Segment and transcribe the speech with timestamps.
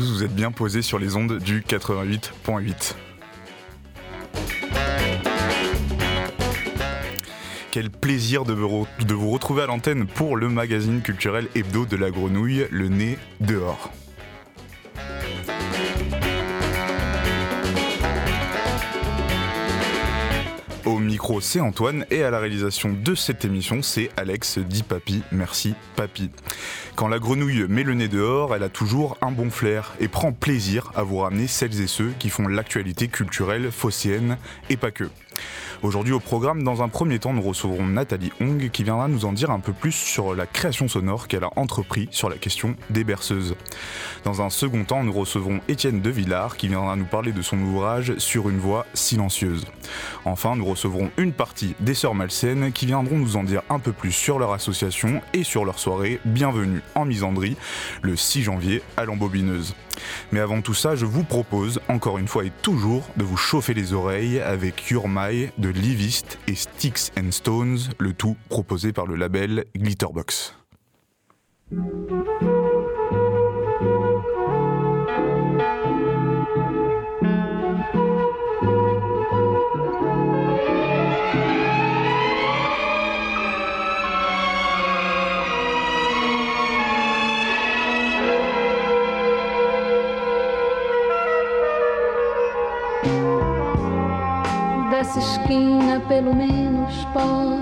[0.00, 2.94] vous êtes bien posés sur les ondes du 88.8.
[7.70, 12.66] Quel plaisir de vous retrouver à l'antenne pour le magazine culturel hebdo de la grenouille,
[12.70, 13.90] le nez dehors.
[21.40, 25.22] C'est Antoine et à la réalisation de cette émission, c'est Alex dit Papy.
[25.32, 26.30] Merci Papy.
[26.96, 30.32] Quand la grenouille met le nez dehors, elle a toujours un bon flair et prend
[30.32, 34.36] plaisir à vous ramener celles et ceux qui font l'actualité culturelle phocéenne
[34.68, 35.08] et pas que.
[35.82, 39.32] Aujourd'hui au programme, dans un premier temps, nous recevrons Nathalie Hong qui viendra nous en
[39.32, 43.04] dire un peu plus sur la création sonore qu'elle a entrepris sur la question des
[43.04, 43.54] berceuses.
[44.24, 47.58] Dans un second temps, nous recevrons Étienne De Villard qui viendra nous parler de son
[47.58, 49.66] ouvrage Sur une voix silencieuse.
[50.24, 53.92] Enfin, nous recevrons une partie des Sœurs Malsaines qui viendront nous en dire un peu
[53.92, 57.56] plus sur leur association et sur leur soirée Bienvenue en Misandrie
[58.02, 59.74] le 6 janvier à l'embobineuse.
[60.32, 63.74] Mais avant tout ça, je vous propose, encore une fois et toujours, de vous chauffer
[63.74, 65.08] les oreilles avec Your
[65.58, 70.54] de Livist et Sticks and Stones, le tout proposé par le label Glitterbox.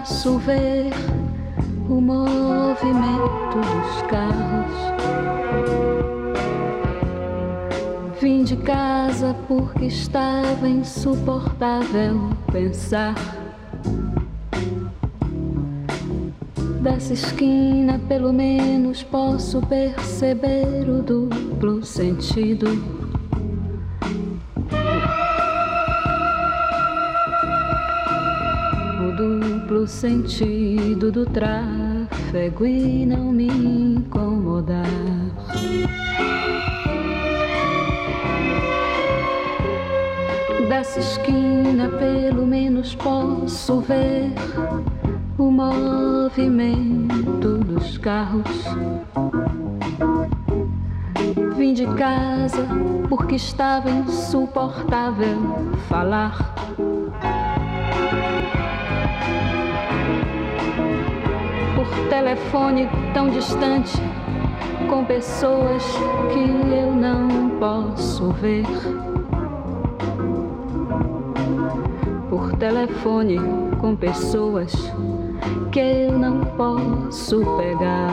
[0.03, 0.91] Posso ver
[1.89, 4.73] o movimento dos carros.
[8.21, 13.15] Vim de casa porque estava insuportável pensar.
[16.81, 23.02] Dessa esquina, pelo menos, posso perceber o duplo sentido.
[29.93, 34.87] Sentido do tráfego e não me incomodar.
[40.69, 44.33] Dessa esquina, pelo menos, posso ver
[45.39, 48.65] o movimento dos carros.
[51.57, 52.67] Vim de casa
[53.09, 55.39] porque estava insuportável
[55.89, 56.52] falar.
[62.13, 63.97] Telefone tão distante,
[64.87, 65.83] com pessoas
[66.31, 68.67] que eu não posso ver.
[72.29, 73.39] Por telefone
[73.81, 74.75] com pessoas
[75.73, 78.11] que eu não posso pegar.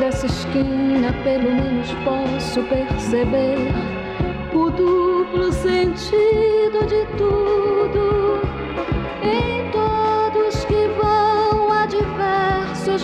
[0.00, 3.70] Dessa esquina, pelo menos posso perceber
[4.54, 8.09] o duplo sentido de tudo.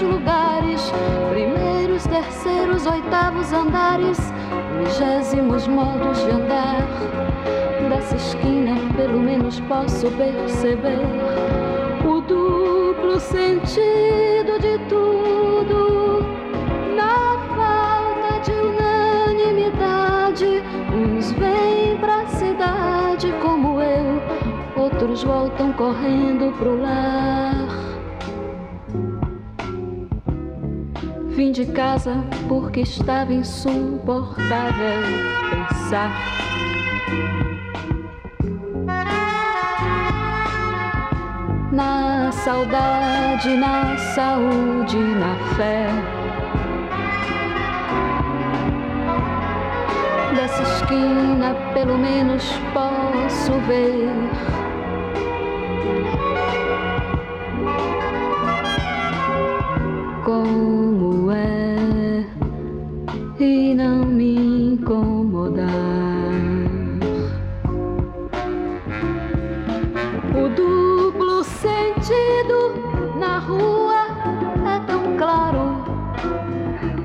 [0.07, 0.93] Lugares,
[1.31, 4.33] primeiros, terceiros, oitavos andares,
[4.79, 6.87] vigésimos modos de andar.
[7.89, 10.99] Dessa esquina, pelo menos posso perceber
[12.05, 16.25] o duplo sentido de tudo.
[16.97, 20.63] Na falta de unanimidade,
[20.93, 24.21] uns vêm pra cidade como eu,
[24.77, 27.56] outros voltam correndo pro lar.
[31.57, 35.01] De casa porque estava insuportável
[35.51, 36.13] pensar.
[41.73, 45.87] Na saudade, na saúde, na fé.
[50.35, 52.45] Dessa esquina, pelo menos
[52.75, 54.66] posso ver.
[63.39, 65.71] E não me incomodar.
[70.35, 74.07] O duplo sentido na rua
[74.75, 75.85] é tão claro,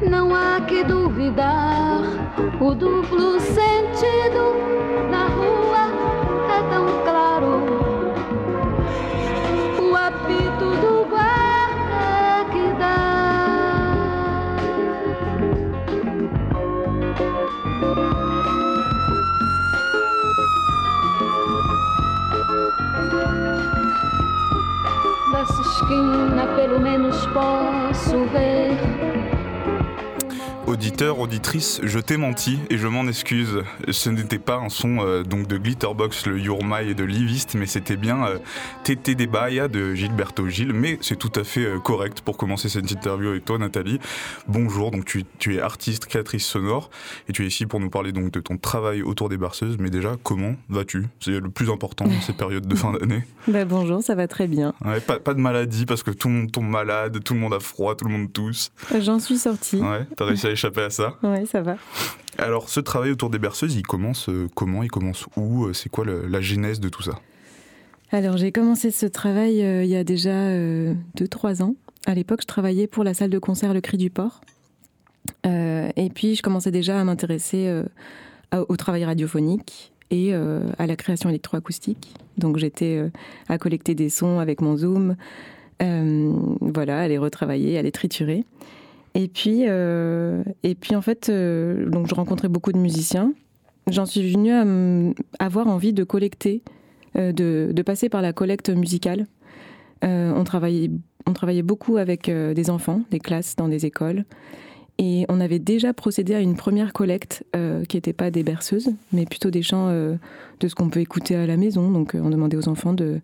[0.10, 2.02] não há que duvidar.
[2.60, 3.71] O duplo sentido
[27.34, 28.91] posso ver.
[30.72, 33.62] Auditeur, auditrice, je t'ai menti et je m'en excuse.
[33.90, 37.66] Ce n'était pas un son euh, donc de Glitterbox, le Yourma et de Livist, mais
[37.66, 38.38] c'était bien euh,
[38.86, 40.72] Tété des de Gilberto Gil.
[40.72, 44.00] Mais c'est tout à fait euh, correct pour commencer cette interview avec toi, Nathalie.
[44.48, 46.90] Bonjour, donc tu, tu, es artiste, créatrice sonore
[47.28, 49.76] et tu es ici pour nous parler donc de ton travail autour des berceuses.
[49.78, 51.06] Mais déjà, comment vas-tu?
[51.20, 53.26] C'est le plus important dans ces périodes de fin d'année.
[53.48, 54.74] Bah bonjour, ça va très bien.
[54.86, 57.56] Ouais, pas, pas, de maladie parce que tout le monde tombe malade, tout le monde
[57.56, 58.72] a froid, tout le monde tousse.
[59.00, 59.78] J'en suis sortie.
[59.78, 61.78] Ouais, t'as réussi à échapper à ça Oui, ça va.
[62.38, 65.90] Alors, ce travail autour des berceuses, il commence euh, comment Il commence où euh, C'est
[65.90, 67.20] quoi le, la genèse de tout ça?
[68.12, 70.52] Alors, j'ai commencé ce travail euh, il y a déjà
[71.18, 71.76] 2-3 ans.
[72.06, 74.42] À l'époque, je travaillais pour la salle de concert Le Cri du Port.
[75.46, 77.84] et puis, je commençais déjà à m'intéresser
[78.52, 82.16] au travail radiophonique et à la création électroacoustique.
[82.40, 83.12] Donc, j'étais
[83.50, 85.16] à collecter des sons avec mon Zoom,
[85.80, 88.46] voilà, à les retravailler, à les triturer.
[89.14, 93.34] Et puis, euh, et puis en fait, euh, donc je rencontrais beaucoup de musiciens.
[93.88, 96.62] J'en suis venue à avoir envie de collecter,
[97.18, 99.28] euh, de, de, passer par la collecte musicale.
[100.04, 100.90] On, travaillait,
[101.28, 104.26] on travaillait beaucoup avec des enfants, des classes dans des écoles.
[104.98, 107.46] Et on avait déjà procédé à une première collecte
[107.88, 111.46] qui n'était pas des berceuses, mais plutôt des chants de ce qu'on peut écouter à
[111.46, 111.92] la maison.
[111.92, 113.20] Donc on demandait aux enfants de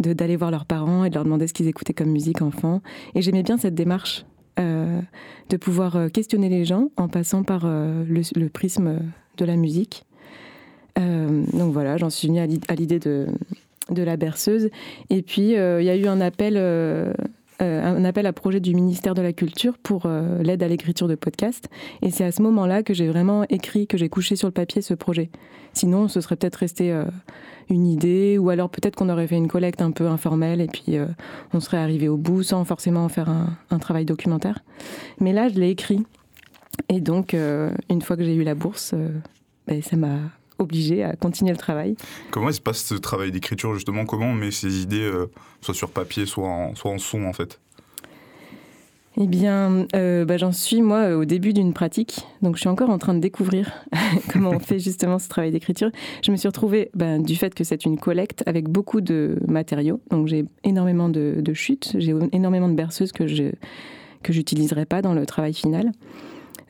[0.00, 2.82] d'aller voir leurs parents et de leur demander ce qu'ils écoutaient comme musique enfant.
[3.14, 4.26] Et j'aimais bien cette démarche
[4.58, 5.00] euh,
[5.50, 9.00] de pouvoir euh, questionner les gens en passant par euh, le, prisme
[9.36, 10.04] de la musique.
[10.96, 13.26] donc voilà, j'en suis venue à l'idée de,
[13.90, 14.70] la berceuse.
[15.10, 16.56] Et puis, il y a eu un appel,
[17.60, 20.08] un appel à projet du ministère de la Culture pour
[20.40, 21.68] l'aide à l'écriture de podcasts.
[22.02, 24.82] Et c'est à ce moment-là que j'ai vraiment écrit, que j'ai couché sur le papier
[24.82, 25.30] ce projet.
[25.72, 26.92] Sinon, ce serait peut-être resté
[27.68, 30.96] une idée, ou alors peut-être qu'on aurait fait une collecte un peu informelle et puis
[30.96, 31.06] euh,
[31.52, 34.60] on serait arrivé au bout sans forcément faire un, un travail documentaire.
[35.20, 36.04] Mais là, je l'ai écrit.
[36.88, 39.08] Et donc, euh, une fois que j'ai eu la bourse, euh,
[39.66, 40.18] ben, ça m'a
[40.58, 41.96] obligé à continuer le travail.
[42.30, 44.04] Comment se passe ce travail d'écriture justement?
[44.04, 45.26] Comment on met ces idées euh,
[45.60, 47.60] soit sur papier, soit en, soit en son en fait?
[49.18, 52.90] Eh bien, euh, bah, j'en suis moi au début d'une pratique, donc je suis encore
[52.90, 53.72] en train de découvrir
[54.32, 55.90] comment on fait justement ce travail d'écriture.
[56.22, 60.00] Je me suis retrouvée bah, du fait que c'est une collecte avec beaucoup de matériaux,
[60.10, 63.52] donc j'ai énormément de, de chutes, j'ai énormément de berceuses que je
[64.22, 65.92] que j'utiliserai pas dans le travail final.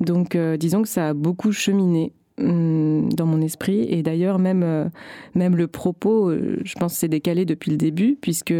[0.00, 4.88] Donc, euh, disons que ça a beaucoup cheminé dans mon esprit et d'ailleurs même euh,
[5.34, 8.54] même le propos, euh, je pense c'est décalé depuis le début puisque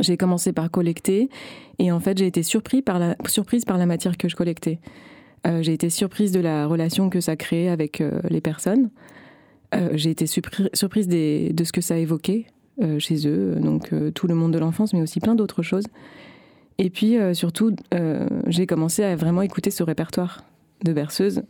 [0.00, 1.30] j'ai commencé par collecter
[1.78, 4.80] et en fait j'ai été surpris par la, surprise par la matière que je collectais.
[5.46, 8.90] Euh, j'ai été surprise de la relation que ça créait avec les personnes.
[9.94, 12.46] J'ai été surprise de ce que ça évoquait
[13.00, 15.86] chez eux, donc tout le monde de l'enfance, mais aussi plein d'autres choses.
[16.78, 17.74] Et puis surtout,
[18.46, 20.44] j'ai commencé à vraiment écouter ce répertoire
[20.84, 21.42] de berceuses.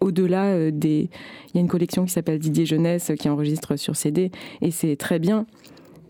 [0.00, 1.10] Au-delà des...
[1.48, 4.96] Il y a une collection qui s'appelle Didier Jeunesse qui enregistre sur CD, et c'est
[4.96, 5.46] très bien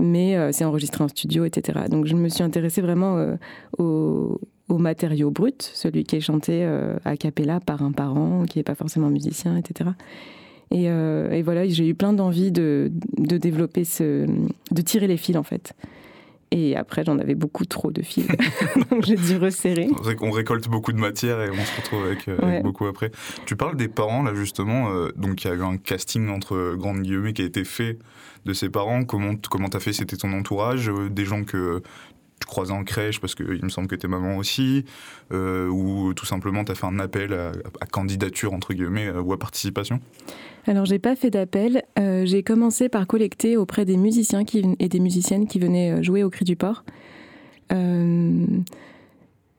[0.03, 1.81] mais euh, c'est enregistré en studio, etc.
[1.89, 3.37] Donc je me suis intéressée vraiment euh,
[3.79, 8.59] au, au, matériau brut, celui qui est chanté euh, a cappella par un parent qui
[8.59, 9.91] n'est pas forcément musicien, etc.
[10.71, 15.17] Et, euh, et voilà, j'ai eu plein d'envie de, de développer ce, de tirer les
[15.17, 15.75] fils en fait.
[16.53, 18.29] Et après, j'en avais beaucoup trop de fils.
[18.91, 19.89] Donc j'ai dû resserrer.
[20.21, 22.45] On récolte beaucoup de matière et on se retrouve avec, euh, ouais.
[22.45, 23.11] avec beaucoup après.
[23.47, 24.93] Tu parles des parents, là, justement.
[24.93, 27.99] Euh, donc il y a eu un casting entre grandes guillemets qui a été fait
[28.45, 29.05] de ses parents.
[29.05, 29.95] Comment comment t'as fait?
[29.95, 31.83] C'était ton entourage euh, Des gens que
[32.43, 34.85] tu croisais en crèche parce qu'il me semble que t'es maman aussi
[35.33, 40.01] euh, Ou tout simplement t'as fait un appel à, candidature, entre guillemets, ou à participation?
[40.67, 44.45] Alors j'ai pas fait d'appel, euh, j'ai commencé par collecter auprès des musiciens
[44.79, 46.85] et des musiciennes qui venaient euh, jouer au Cri du Port.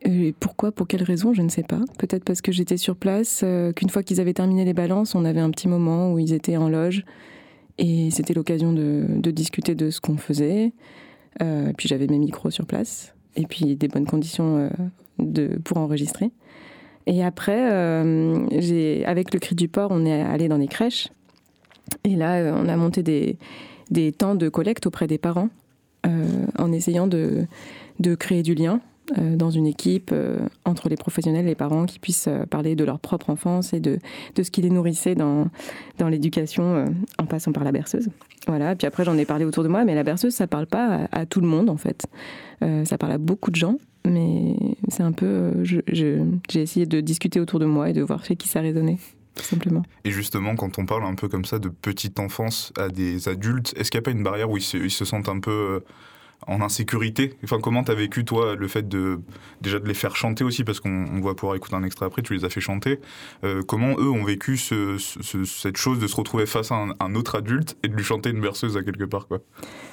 [0.06, 1.80] Euh, pourquoi, pour quelle raison, je ne sais pas.
[1.98, 5.24] Peut-être parce que j'étais sur place, euh, qu'une fois qu'ils avaient terminé les balances, on
[5.24, 7.04] avait un petit moment où ils étaient en loge
[7.78, 10.72] et c'était l'occasion de, discuter de ce qu'on faisait.
[11.42, 14.68] Euh, puis j'avais mes micros sur place et puis des bonnes conditions euh,
[15.18, 16.30] de, pour enregistrer.
[17.06, 18.46] Et après, euh,
[19.04, 21.08] avec le cri du port, on est allé dans les crèches.
[22.04, 23.36] Et là, on a monté des,
[23.90, 25.50] des temps de collecte auprès des parents
[26.58, 27.46] en essayant de,
[28.18, 28.80] créer du lien
[29.16, 32.98] dans une équipe euh, entre les professionnels les parents qui puissent euh, parler de leur
[32.98, 33.98] propre enfance et de,
[34.34, 35.48] de ce qui les nourrissait dans,
[35.98, 36.86] dans l'éducation euh,
[37.18, 38.08] en passant par la berceuse.
[38.46, 38.74] Voilà.
[38.76, 41.26] Puis après, j'en ai parlé autour de moi, mais la berceuse, ça parle pas à,
[41.26, 42.06] tout le monde en fait.
[42.62, 44.54] Euh, ça parle à beaucoup de gens mais
[44.88, 45.24] c'est un peu.
[45.24, 48.98] Euh, j'ai essayé de discuter autour de moi et de voir chez qui ça résonnait.
[49.34, 49.82] Tout simplement.
[50.04, 53.72] Et justement, quand on parle un peu comme ça de petite enfance à des adultes,
[53.78, 55.82] est-ce qu'il n'y a pas une barrière où ils se sentent un peu
[56.46, 57.34] en insécurité.
[57.44, 59.20] Enfin, comment t'as vécu toi le fait de
[59.60, 62.22] déjà de les faire chanter aussi parce qu'on on va pouvoir écouter un extrait après.
[62.22, 63.00] Tu les as fait chanter.
[63.44, 66.88] Euh, comment eux ont vécu ce, ce- cette chose de se retrouver face à un,
[67.00, 69.40] un autre adulte et de lui chanter une berceuse à quelque part quoi?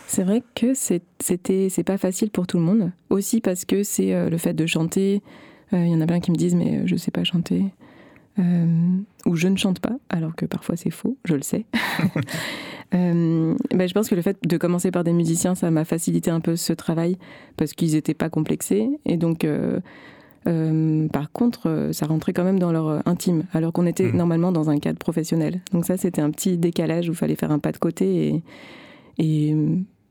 [0.08, 2.92] C'est vrai que c'était c'est pas facile pour tout le monde.
[3.10, 5.22] Aussi parce que c'est euh, le fait de chanter.
[5.74, 7.64] Euh, Il y en a plein qui me disent mais je sais pas chanter.
[8.40, 8.66] Euh,
[9.26, 11.66] ou je ne chante pas, alors que parfois c'est faux, je le sais.
[12.94, 16.30] Euh, ben, je pense que le fait de commencer par des musiciens, ça m'a facilité
[16.30, 17.18] un peu ce travail
[17.58, 18.90] parce qu'ils n'étaient pas complexés.
[19.06, 19.80] Et donc, euh,
[20.48, 24.18] euh, par contre, ça rentrait quand même dans leur intime, alors qu'on était Mhm.
[24.18, 25.62] normalement dans un cadre professionnel.
[25.72, 28.44] Donc ça, c'était un petit décalage où il fallait faire un pas de côté et,
[29.20, 29.56] et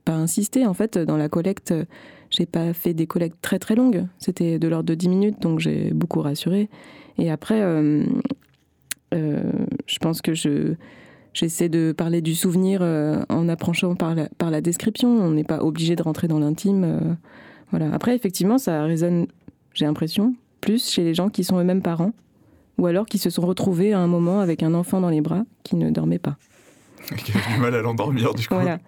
[0.04, 0.66] pas insister.
[0.66, 1.74] En fait, dans la collecte,
[2.30, 4.06] j'ai pas fait des collectes très très longues.
[4.18, 6.70] C'était de l'ordre de 10 minutes, donc j'ai beaucoup rassuré.
[7.18, 7.60] Et après,
[9.12, 10.74] je pense que je
[11.32, 15.08] j'essaie de parler du souvenir euh, en approchant par la, description.
[15.08, 16.84] On n'est pas obligé de rentrer dans l'intime.
[16.84, 17.14] euh,
[17.70, 17.92] voilà.
[17.92, 19.26] Après, effectivement, ça résonne,
[19.74, 22.12] j'ai l'impression, plus chez les gens qui sont eux-mêmes parents,
[22.78, 25.44] ou alors qui se sont retrouvés à un moment avec un enfant dans les bras
[25.62, 26.36] qui ne dormait pas.
[27.16, 28.54] Qui a du mal à l'endormir du coup.
[28.54, 28.78] Voilà.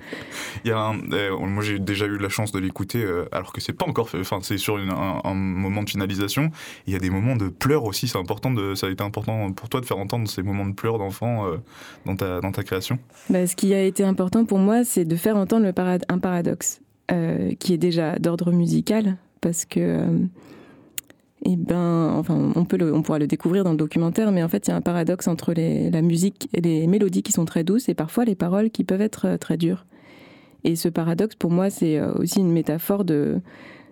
[0.64, 3.52] Il y a un- euh, moi j'ai déjà eu la chance de l'écouter euh, alors
[3.52, 4.08] que c'est pas encore.
[4.20, 6.50] Enfin c'est sur une- un, un moment de finalisation.
[6.86, 8.08] Il y a des moments de pleurs aussi.
[8.08, 8.74] C'est important de.
[8.74, 11.56] Ça a été important pour toi de faire entendre ces moments de pleurs d'enfants euh,
[12.06, 12.98] dans ta dans ta création.
[13.30, 16.18] Bah, ce qui a été important pour moi, c'est de faire entendre le parad- un
[16.18, 16.80] paradoxe
[17.58, 20.06] qui est déjà d'ordre musical, parce que,
[21.46, 24.42] euh, eh ben, enfin, on peut le, on pourra le découvrir dans le documentaire, mais
[24.42, 27.44] en fait, il y a un paradoxe entre la musique et les mélodies qui sont
[27.44, 29.84] très douces et parfois les paroles qui peuvent être euh, très dures.
[30.64, 33.40] Et ce paradoxe, pour moi, c'est euh, aussi une métaphore de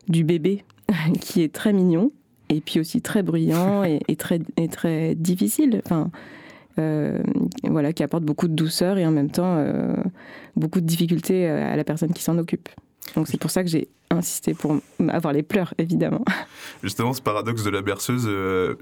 [0.08, 0.64] du bébé
[1.20, 2.12] qui est très mignon
[2.48, 5.82] et puis aussi très bruyant et, et très et très difficile.
[5.84, 6.10] Enfin.
[6.78, 7.18] euh,
[7.64, 9.62] voilà, qui apporte beaucoup de douceur et en même temps
[10.56, 12.68] beaucoup de difficultés à la personne qui s'en occupe.
[13.16, 14.76] Donc c'est pour ça que j'ai insisté pour
[15.08, 16.24] avoir les pleurs, évidemment.
[16.82, 18.74] Justement, ce paradoxe de la berceuse, euh,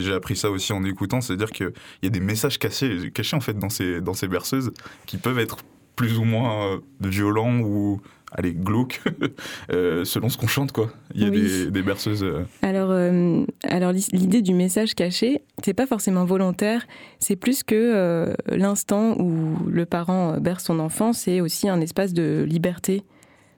[0.00, 3.40] j'ai- appris ça aussi en écoutant, c'est-à-dire qu'il y a des messages cachés, cachés en
[3.40, 4.72] fait dans ces, dans ces berceuses
[5.06, 5.58] qui peuvent être
[5.96, 8.00] plus ou moins euh, violents ou
[8.32, 9.00] allez glauques
[9.72, 10.90] euh, selon ce qu'on chante quoi.
[11.14, 11.40] Il y a Oui.
[11.40, 12.22] des, des berceuses.
[12.22, 16.86] euh, Alors, euh, alors l'idée du message caché, c'est pas forcément volontaire,
[17.18, 22.44] c'est plus que l'instant où le parent berce son enfant, c'est aussi un espace de
[22.48, 23.02] liberté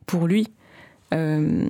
[0.06, 0.48] pour lui.
[1.14, 1.68] Euh,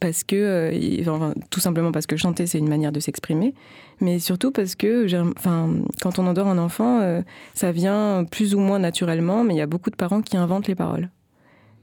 [0.00, 3.54] parce que, euh, tout simplement parce que chanter, c'est une manière de s'exprimer,
[4.00, 5.06] mais surtout parce que,
[6.02, 7.22] quand on endort un enfant, euh,
[7.54, 10.68] ça vient plus ou moins naturellement, mais il y a beaucoup de parents qui inventent
[10.68, 11.08] les paroles.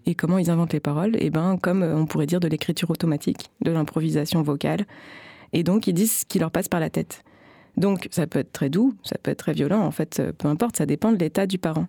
[0.05, 1.15] Et comment ils inventent les paroles?
[1.19, 4.85] Eh ben, comme on pourrait dire de l'écriture automatique, de l'improvisation vocale.
[5.53, 7.23] Et donc, ils disent ce qui leur passe par la tête.
[7.77, 9.81] Donc, ça peut être très doux, ça peut être très violent.
[9.81, 11.87] En fait, peu importe, ça dépend de l'état du parent.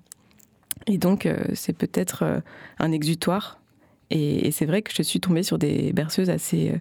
[0.87, 2.43] Et donc, c'est peut-être
[2.79, 3.59] un exutoire.
[4.11, 6.79] Et, et c'est vrai que je suis tombée sur des berceuses assez, euh,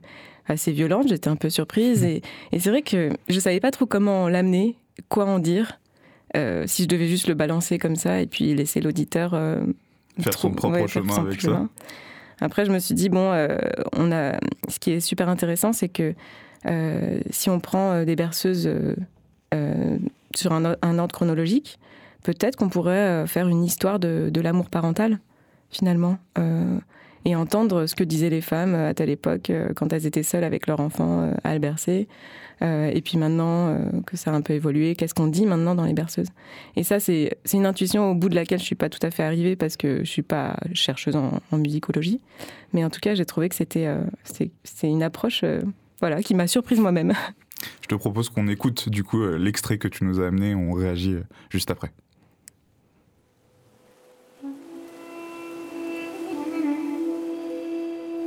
[0.48, 1.08] assez violentes.
[1.08, 2.04] J'étais un peu surprise.
[2.04, 4.76] Et, et c'est vrai que je savais pas trop comment l'amener,
[5.10, 5.80] quoi en dire.
[6.36, 9.64] euh, si je devais juste le balancer comme ça et puis laisser l'auditeur euh,
[10.20, 11.68] Faire son propre chemin son avec ça.
[12.42, 13.32] Après, je me suis dit, bon,
[13.94, 14.38] on a...
[14.68, 16.14] ce qui est super intéressant, c'est que
[17.30, 18.70] si on prend des berceuses
[20.36, 21.80] sur un, ordre chronologique,
[22.24, 25.20] peut-être qu'on pourrait faire une histoire de, de l'amour parental,
[25.74, 26.78] finalement, euh,
[27.26, 30.24] et entendre ce que disaient les femmes euh, à telle époque, euh, quand elles étaient
[30.24, 32.08] seules avec leur enfant euh, à le bercer.
[32.62, 33.78] Et puis maintenant
[34.08, 36.30] que ça a un peu évolué, qu'est-ce qu'on dit maintenant dans les berceuses
[36.78, 39.22] Et ça, c'est une intuition au bout de laquelle je suis pas tout à fait
[39.22, 42.22] arrivée parce que je suis pas chercheuse en, musicologie.
[42.72, 43.90] Mais en tout cas, j'ai trouvé que c'était
[44.82, 45.44] une approche
[46.00, 47.12] voilà, qui m'a surprise moi-même.
[47.82, 51.18] Je te propose qu'on écoute du coup l'extrait que tu nous as amené, on réagit
[51.50, 51.92] juste après.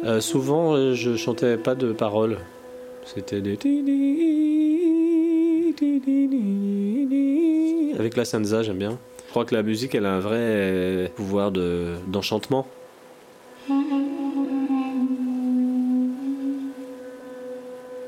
[0.06, 2.38] Euh, souvent, euh, je chantais pas de paroles.
[3.04, 3.58] C'était des.
[7.98, 8.98] Avec la sansa, j'aime bien.
[9.26, 12.66] Je crois que la musique, elle a un vrai euh, pouvoir de- d'enchantement.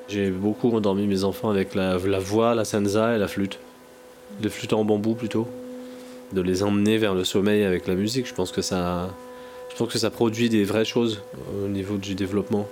[0.08, 3.58] J'ai beaucoup endormi mes enfants avec la, la voix, la sansa et la flûte.
[4.40, 5.46] De flûte en bambou plutôt.
[6.32, 9.08] De les emmener vers le sommeil avec la musique, je pense que ça,
[9.70, 12.66] je pense que ça produit des vraies choses au niveau du développement.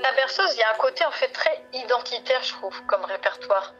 [0.00, 3.74] La berceuse, il y a un côté en fait très identitaire, je trouve, comme répertoire.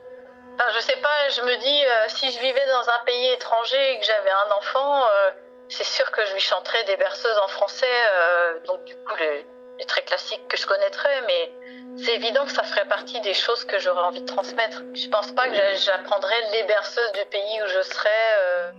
[0.55, 3.93] Enfin, je sais pas, je me dis, euh, si je vivais dans un pays étranger
[3.93, 5.31] et que j'avais un enfant, euh,
[5.69, 9.45] c'est sûr que je lui chanterais des berceuses en français, euh, donc du coup les,
[9.79, 11.53] les très classiques que je connaîtrais, mais
[12.04, 14.84] c'est évident que ça ferait partie des choses que j'aurais envie de transmettre.
[14.94, 15.56] Je pense pas que
[15.86, 18.10] j'apprendrais les berceuses du pays où je serais.
[18.42, 18.72] Euh...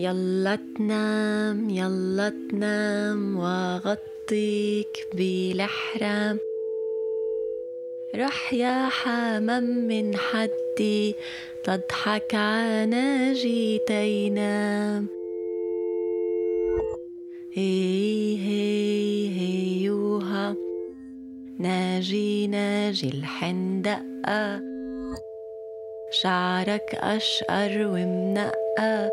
[0.00, 6.38] يلا تنام يلا تنام وغطيك بالحرام
[8.15, 11.15] رح يا حمام من حدي
[11.63, 15.07] تضحك عناجي تينام
[17.53, 20.55] هي هي هيوها.
[21.59, 24.61] ناجي ناجي الحندقة.
[26.11, 29.11] شعرك أشقر ومنقى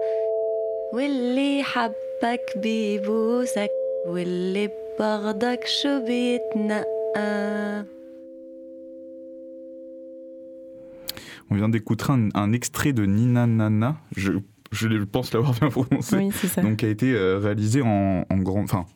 [0.93, 3.71] واللي حبك بيبوسك
[4.07, 7.85] واللي ببغضك شو بيتنقى.
[11.53, 14.33] On vient d'écouter un, un, extrait de Nina Nana, je,
[14.71, 16.63] je pense l'avoir bien prononcé, oui, ça.
[16.63, 18.87] donc qui a été euh, réalisé en, en grand, enfin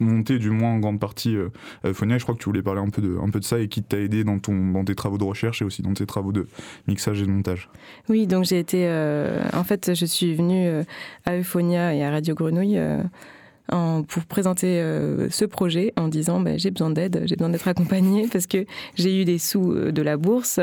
[0.00, 1.50] monté du moins en grande partie euh,
[1.92, 2.18] Fonia.
[2.18, 3.82] Je crois que tu voulais parler un peu de, un peu de ça et qui
[3.82, 6.46] t'a aidé dans, ton, dans tes travaux de recherche et aussi dans tes travaux de
[6.86, 7.68] mixage et de montage.
[8.08, 8.86] Oui, donc j'ai été.
[8.86, 10.84] Euh, en fait, je suis venue euh,
[11.26, 12.78] à Euphonia et à Radio Grenouille.
[13.68, 18.28] Pour présenter euh, ce projet en disant bah, j'ai besoin d'aide, j'ai besoin d'être accompagnée
[18.32, 20.60] parce que j'ai eu des sous euh, de la bourse,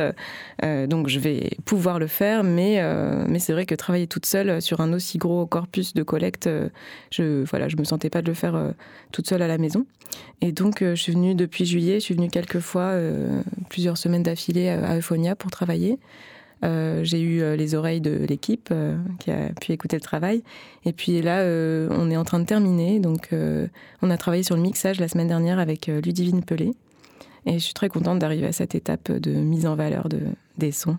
[0.64, 2.82] euh, donc je vais pouvoir le faire, mais,
[3.28, 6.50] mais c'est vrai que travailler toute seule sur un aussi gros corpus de collecte,
[7.12, 8.74] je voilà, je me sentais pas de le faire
[9.12, 9.86] toute seule à la maison.
[10.42, 12.94] Et donc je suis venue depuis juillet, je suis venue quelques fois,
[13.70, 15.98] plusieurs semaines d'affilée à Euphonia pour travailler.
[16.64, 20.44] Euh, j'ai eu euh, les oreilles de l'équipe euh, qui a pu écouter le travail.
[20.86, 23.00] Et puis là, euh, on est en train de terminer.
[23.00, 23.30] Donc,
[24.02, 26.72] on a travaillé sur le mixage la semaine dernière avec Ludivine Pelé.
[27.46, 30.20] Et je suis très contente d'arriver à cette étape de mise en valeur de,
[30.58, 30.98] des sons.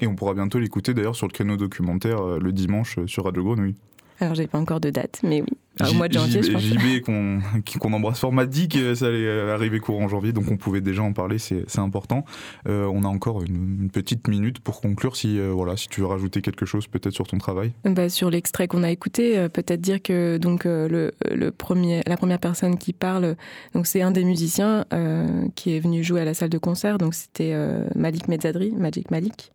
[0.00, 3.76] Et on pourra bientôt l'écouter d'ailleurs sur le créneau documentaire le dimanche sur Radio Grenouille.
[4.20, 5.48] Alors, j'ai pas encore de date, mais oui.
[5.80, 6.58] Au mois de janvier, JB.
[6.58, 10.56] JB qu'on qu embrasse fort m'a dit que ça allait arriver courant janvier, donc on
[10.56, 12.24] pouvait déjà en parler, c'est important.
[12.66, 15.16] Euh, on a encore une, une, petite minute pour conclure.
[15.16, 17.72] Si euh, voilà, si tu veux rajouter quelque chose, peut-être sur ton travail.
[17.84, 22.02] Bah, sur l'extrait qu'on a écouté, euh, peut-être dire que donc euh, le, le, premier,
[22.06, 23.36] la première personne qui parle,
[23.84, 26.98] c'est un des musiciens euh, qui est venu jouer à la salle de concert.
[26.98, 29.52] Donc c'était euh, Malik Medzadri, Magic Malik.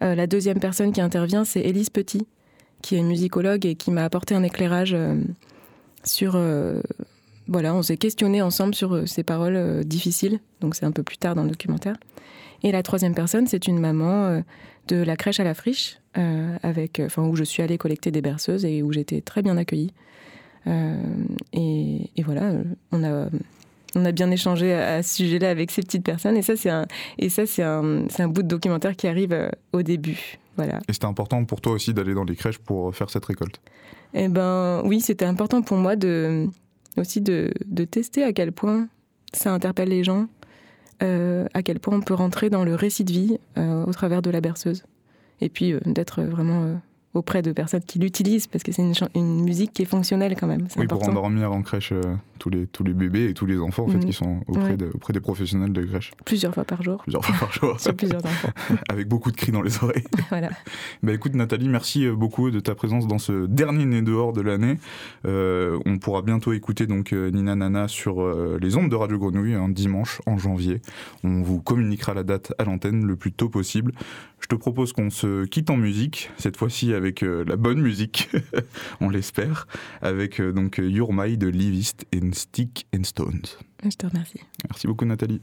[0.00, 2.26] la deuxième personne qui intervient, c'est Élise Petit
[2.82, 5.16] qui est musicologue et qui m'a apporté un éclairage euh,
[6.06, 6.32] sur.
[6.34, 6.80] Euh,
[7.48, 11.04] voilà, on s'est questionné ensemble sur euh, ces paroles euh, difficiles, donc c'est un peu
[11.04, 11.96] plus tard dans le documentaire.
[12.62, 14.42] Et la troisième personne, c'est une maman
[14.88, 18.82] de la crèche à la friche, avec, où je suis allée collecter des berceuses et
[18.82, 19.92] où j'étais très bien accueillie.
[21.52, 22.52] Et, voilà,
[22.92, 23.28] on a,
[23.94, 26.36] on a bien échangé à, ce sujet-là avec ces petites personnes.
[26.38, 26.86] Et ça, c'est un,
[27.20, 30.38] un, un bout de documentaire qui arrive au début.
[30.56, 30.80] Voilà.
[30.88, 33.60] Et c'était important pour toi aussi d'aller dans les crèches pour faire cette récolte?
[34.14, 36.48] Eh ben oui, c'était important pour moi de,
[36.96, 38.88] aussi de, de, tester à quel point
[39.32, 40.26] ça interpelle les gens,
[41.02, 44.22] euh, à quel point on peut rentrer dans le récit de vie euh, au travers
[44.22, 44.84] de la berceuse.
[45.40, 46.78] Et puis euh, d'être vraiment
[47.16, 50.46] auprès de personnes qui l'utilisent parce que c'est une, une, musique qui est fonctionnelle quand
[50.46, 50.68] même.
[50.76, 51.06] Oui, important.
[51.06, 53.88] pour endormir en crèche euh, tous, les, tous les bébés et tous les enfants en
[53.88, 54.04] fait, mmh.
[54.04, 54.76] qui sont auprès, ouais.
[54.76, 56.12] de, auprès des professionnels de crèche.
[56.24, 57.02] Plusieurs fois par jour.
[57.02, 57.80] Plusieurs fois par jour.
[57.80, 58.50] Sur plusieurs enfants.
[58.88, 60.04] Avec beaucoup de cris dans les oreilles.
[60.28, 60.50] voilà.
[61.02, 64.78] Bah, écoute Nathalie, merci beaucoup de ta présence dans ce dernier Né dehors de l'année.
[65.26, 69.18] Euh, on pourra bientôt écouter donc euh, Nina Nana sur euh, les ondes de Radio
[69.18, 70.80] Grenouille un dimanche en janvier.
[71.24, 73.92] On vous communiquera la date à l'antenne le plus tôt possible.
[74.40, 78.28] Je te propose qu'on se quitte en musique, cette fois-ci avec euh, la bonne musique,
[79.00, 79.66] on l'espère,
[80.02, 83.58] avec euh, donc Your My de Livist and Stick and Stones.
[83.82, 84.40] Je te remercie.
[84.68, 85.40] Merci beaucoup Nathalie.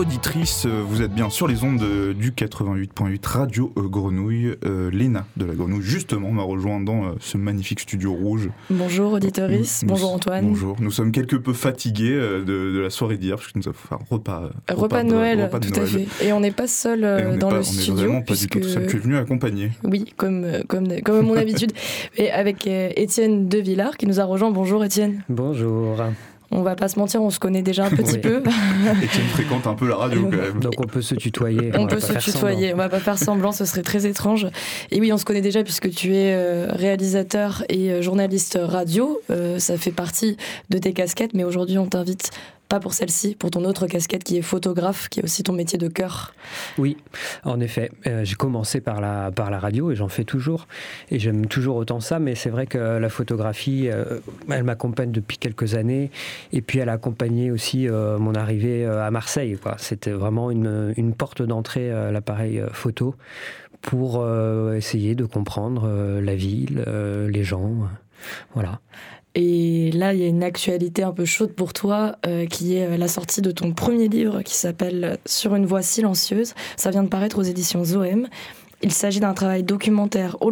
[0.00, 1.84] Auditrice, euh, vous êtes bien sur les ondes
[2.14, 4.54] du 88.8 Radio euh, Grenouille.
[4.64, 8.48] Euh, Léna de la Grenouille, justement, m'a rejoint dans ce magnifique studio rouge.
[8.70, 10.48] Bonjour auditoris, bonjour Antoine.
[10.48, 13.94] Bonjour, nous sommes quelque peu fatigués de, la soirée d'hier, parce que nous avons fait
[13.94, 14.50] un repas.
[14.70, 16.06] Repas, de Noël, tout à fait.
[16.22, 17.92] Et on n'est pas seul dans le studio.
[17.92, 19.70] On n'est vraiment pas du tout seul, tu es venu accompagner.
[19.84, 21.72] Oui, comme, comme, comme mon habitude.
[22.16, 24.50] Et avec Étienne De Villard qui nous a rejoint.
[24.50, 25.22] Bonjour Étienne.
[25.28, 25.96] Bonjour.
[26.52, 28.42] On va pas se mentir, on se connaît déjà un petit peu.
[29.02, 30.60] Et tu fréquente un peu la radio quand même.
[30.60, 31.70] Donc on peut se tutoyer.
[31.78, 34.48] On, peut se tutoyer, on va pas faire semblant, ce serait très étrange.
[34.90, 39.20] Et oui, on se connaît déjà puisque tu es euh, réalisateur et euh, journaliste radio.
[39.30, 40.36] Euh, ça fait partie
[40.70, 42.30] de tes casquettes, mais aujourd'hui on t'invite
[42.70, 45.76] pas pour celle-ci, pour ton autre casquette qui est photographe, qui est aussi ton métier
[45.76, 46.32] de cœur.
[46.78, 46.96] Oui,
[47.42, 47.90] en effet.
[48.06, 50.68] Euh, j'ai commencé par la, par la radio et j'en fais toujours.
[51.10, 55.36] Et j'aime toujours autant ça, mais c'est vrai que la photographie, euh, elle m'accompagne depuis
[55.36, 56.12] quelques années.
[56.52, 59.58] Et puis elle a accompagné aussi euh, mon arrivée à Marseille.
[59.78, 63.16] C'était vraiment une, une porte d'entrée à l'appareil photo
[63.82, 64.24] pour
[64.74, 66.84] essayer de comprendre la ville,
[67.28, 67.88] les gens.
[68.54, 68.80] Voilà.
[69.34, 72.86] Et là, il y a une actualité un peu chaude pour toi, euh, qui est
[72.86, 76.54] euh, la sortie de ton premier livre qui s'appelle Sur une voix silencieuse.
[76.76, 78.28] Ça vient de paraître aux éditions Zoem.
[78.82, 80.50] Il s'agit d'un travail documentaire au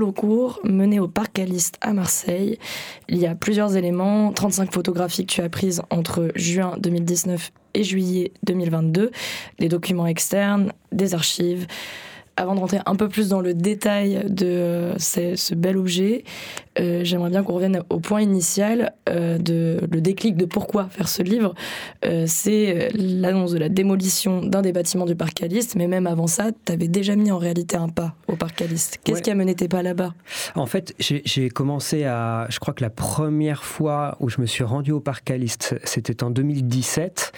[0.62, 2.58] mené au Parc Caliste à Marseille.
[3.08, 7.84] Il y a plusieurs éléments, 35 photographies que tu as prises entre juin 2019 et
[7.84, 9.10] juillet 2022,
[9.58, 11.66] des documents externes, des archives,
[12.38, 16.22] avant de rentrer un peu plus dans le détail de euh, ce, bel objet,
[16.78, 21.08] euh, j'aimerais bien qu'on revienne au point initial euh, de le déclic de pourquoi faire
[21.08, 21.54] ce livre.
[22.26, 26.50] c'est l'annonce de la démolition d'un des bâtiments du parc Caliste, mais même avant ça,
[26.64, 29.00] tu avais déjà mis en réalité un pas au parc Caliste.
[29.02, 30.14] Qu'est-ce qui a mené tes pas là-bas?
[30.54, 32.46] En fait, j'ai commencé à.
[32.50, 36.22] Je crois que la première fois où je me suis rendu au parc Caliste, c'était
[36.22, 37.32] en 2017,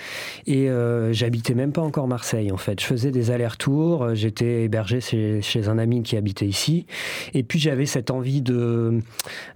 [0.47, 0.69] et
[1.13, 2.53] j'habitais même pas encore Marseille.
[2.53, 6.87] En fait, je faisais des allers-retours, j'étais hébergé chez, un ami qui habitait ici.
[7.35, 8.99] Et puis j'avais cette envie de,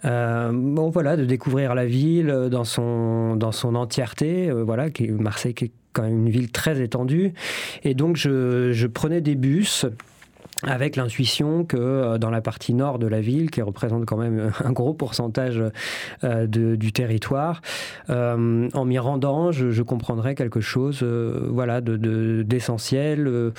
[0.05, 4.51] bon voilà, de découvrir la ville dans son dans son entièreté.
[4.51, 7.33] voilà, qui Marseille qui est quand même une ville très étendue.
[7.83, 9.87] Et donc je, je prenais des bus
[10.67, 14.53] avec l'intuition que euh, dans la partie nord de la ville, qui représente quand même
[14.65, 15.63] un gros pourcentage
[16.25, 17.63] euh, du territoire,
[18.11, 23.53] euh, en m'y rendant, je, comprendrais quelque chose voilà, d'essentiel de,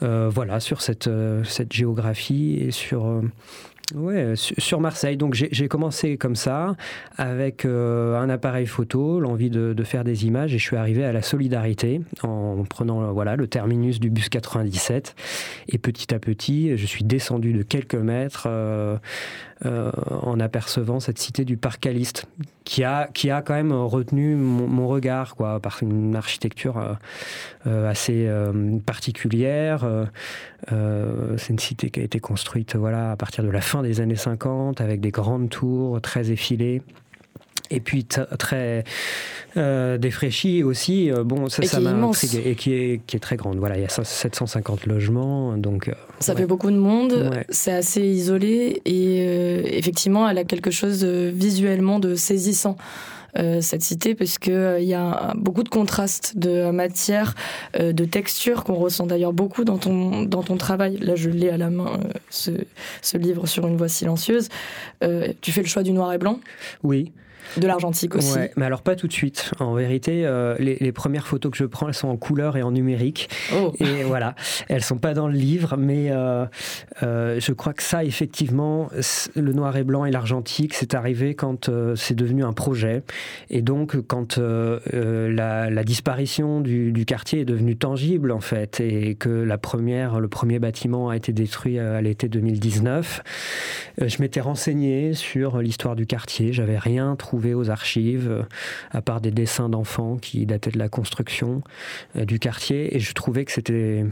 [0.00, 1.10] voilà, sur cette,
[1.44, 3.22] cette géographie et sur
[3.94, 5.16] Ouais, sur Marseille.
[5.18, 6.74] Donc j'ai commencé comme ça,
[7.18, 11.12] avec euh, un appareil photo, l'envie de, faire des images, et je suis arrivé à
[11.12, 15.14] la solidarité en prenant voilà le terminus du bus 97.
[15.68, 18.44] Et petit à petit, je suis descendu de quelques mètres.
[18.46, 18.96] Euh,
[19.64, 22.26] euh, en apercevant cette cité du Parc Caliste,
[22.64, 26.94] qui a, quand même retenu mon, regard, quoi, par une architecture euh,
[27.66, 28.28] euh, assez
[28.84, 29.86] particulière.
[30.68, 34.16] c'est une cité qui a été construite voilà, à partir de la fin des années
[34.16, 36.82] 50, avec des grandes tours très effilées
[37.74, 38.84] et puis très
[39.56, 41.10] euh, défraîchie aussi.
[41.10, 43.58] Euh, bon, ça, ça m'a intrigué et qui est, qui est très grande.
[43.58, 45.88] Voilà, il y a 750 logements, donc.
[45.88, 47.30] Euh, ça fait beaucoup de monde.
[47.50, 52.76] C'est assez isolé et effectivement, elle a quelque chose visuellement de saisissant.
[53.60, 57.34] cette cité parce que il y a beaucoup de contrastes de matière,
[57.78, 60.98] de texture qu'on ressent d'ailleurs beaucoup dans ton dans ton travail.
[60.98, 61.98] Là, je l'ai à la main
[62.30, 62.52] ce,
[63.02, 64.48] ce, livre sur une voix silencieuse.
[65.40, 66.38] tu fais le choix du noir et blanc?
[66.82, 67.12] Oui
[67.56, 68.38] de l'argentique aussi.
[68.56, 69.52] mais alors pas tout de suite.
[69.60, 72.70] En vérité, euh, les, premières photos que je prends, elles sont en couleur et en
[72.70, 73.28] numérique.
[73.54, 73.72] Oh.
[73.80, 74.34] Et voilà,
[74.68, 76.46] elles sont pas dans le livre, mais euh,
[77.02, 78.88] euh, je crois que ça, effectivement,
[79.34, 83.02] le noir et blanc et l'argentique, c'est arrivé quand c'est devenu un projet.
[83.50, 89.58] Et donc, quand la, disparition du, quartier est devenue tangible, en fait, et que la
[89.58, 93.22] première, le premier bâtiment a été détruit à l'été 2019,
[93.98, 96.52] je m'étais renseigné sur l'histoire du quartier.
[96.52, 98.42] J'avais rien trouvé aux archives, euh,
[98.90, 101.62] à part des dessins d'enfants qui dataient de la construction
[102.16, 102.96] euh, du quartier.
[102.96, 104.04] Et je trouvais que c'était...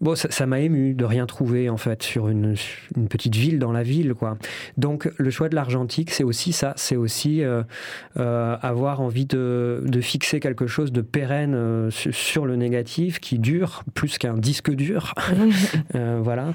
[0.00, 2.56] Bon, ça m'a ému de rien trouver en fait sur une,
[3.08, 4.36] petite ville dans la ville, quoi.
[4.76, 7.62] Donc le choix de l'argentique, c'est aussi ça, c'est aussi euh,
[8.16, 14.36] avoir envie de, fixer quelque chose de pérenne sur le négatif qui dure plus qu'un
[14.36, 15.14] disque dur,
[15.94, 16.52] voilà,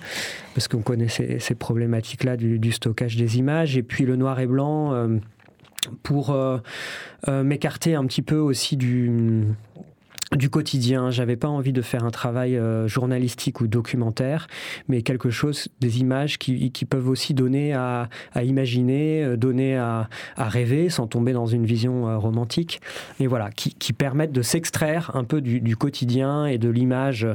[0.53, 4.47] parce qu'on connaît ces, problématiques-là du, du, stockage des images et puis le noir et
[4.47, 5.07] blanc
[6.03, 6.59] pour euh,
[7.27, 9.45] euh, m'écarter un petit peu aussi du
[10.35, 11.09] du quotidien.
[11.09, 14.47] J'avais pas envie de faire un travail euh, journalistique ou documentaire,
[14.87, 18.09] mais quelque chose, des images qui, peuvent aussi donner à,
[18.41, 22.81] imaginer, donner à, rêver sans tomber dans une vision romantique.
[23.19, 27.27] Et voilà, qui, permettent de s'extraire un peu du, quotidien et de l'image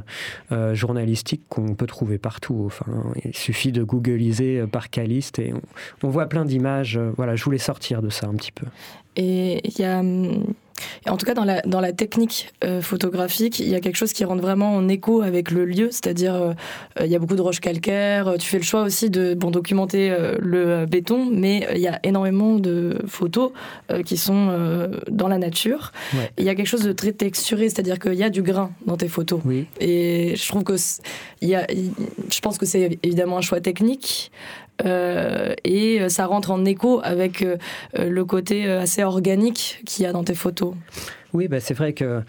[0.73, 2.63] journalistique qu'on peut trouver partout.
[2.67, 6.99] Enfin, il suffit de googliser par Caliste et on, on voit plein d'images.
[7.17, 8.67] voilà, je voulais sortir de ça un petit peu.
[9.17, 10.03] Et il y a
[11.09, 14.13] en tout cas, dans la, dans la technique euh, photographique, il y a quelque chose
[14.13, 16.55] qui rentre vraiment en écho avec le lieu, c'est-à-dire euh,
[17.01, 20.11] il y a beaucoup de roches calcaires, tu fais le choix aussi de bon, documenter
[20.11, 23.53] euh, le béton, mais il y a énormément de photos
[24.05, 25.93] qui sont dans la nature.
[26.39, 28.97] Il y a quelque chose de très texturé, c'est-à-dire qu'il y a du grain dans
[28.97, 29.41] tes photos.
[29.81, 30.77] Et je trouve que
[31.41, 34.31] il y a, je pense que c'est évidemment un choix technique,
[34.85, 37.57] euh, et euh, ça rentre en écho avec euh,
[37.97, 40.75] le côté assez organique qu'il y a dans tes photos.
[41.33, 42.23] Oui, bah c'est vrai que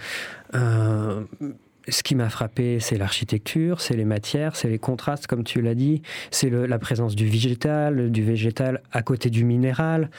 [1.89, 5.75] ce qui m'a frappé, c'est l'architecture, c'est les matières, c'est les contrastes, comme tu l'as
[5.75, 6.01] dit,
[6.31, 10.09] c'est la présence du végétal, du végétal à côté du minéral.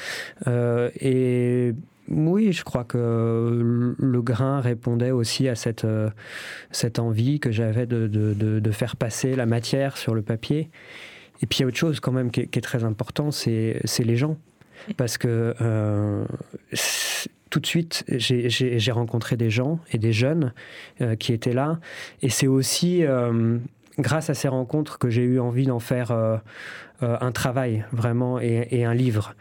[0.46, 1.72] et
[2.08, 5.86] oui, je crois que le grain répondait aussi à cette,
[6.98, 10.68] envie que j'avais de, faire passer la matière sur le papier.
[11.42, 14.16] Et puis il y a autre chose quand même qui est, très important, c'est les
[14.16, 14.36] gens.
[14.96, 16.24] Parce que euh,
[17.50, 20.52] tout de suite, j'ai rencontré des gens et des jeunes
[21.00, 21.78] euh, qui étaient là.
[22.22, 23.58] Et c'est aussi euh,
[23.98, 26.12] grâce à ces rencontres que j'ai eu envie d'en faire
[27.00, 29.34] un travail vraiment et un livre.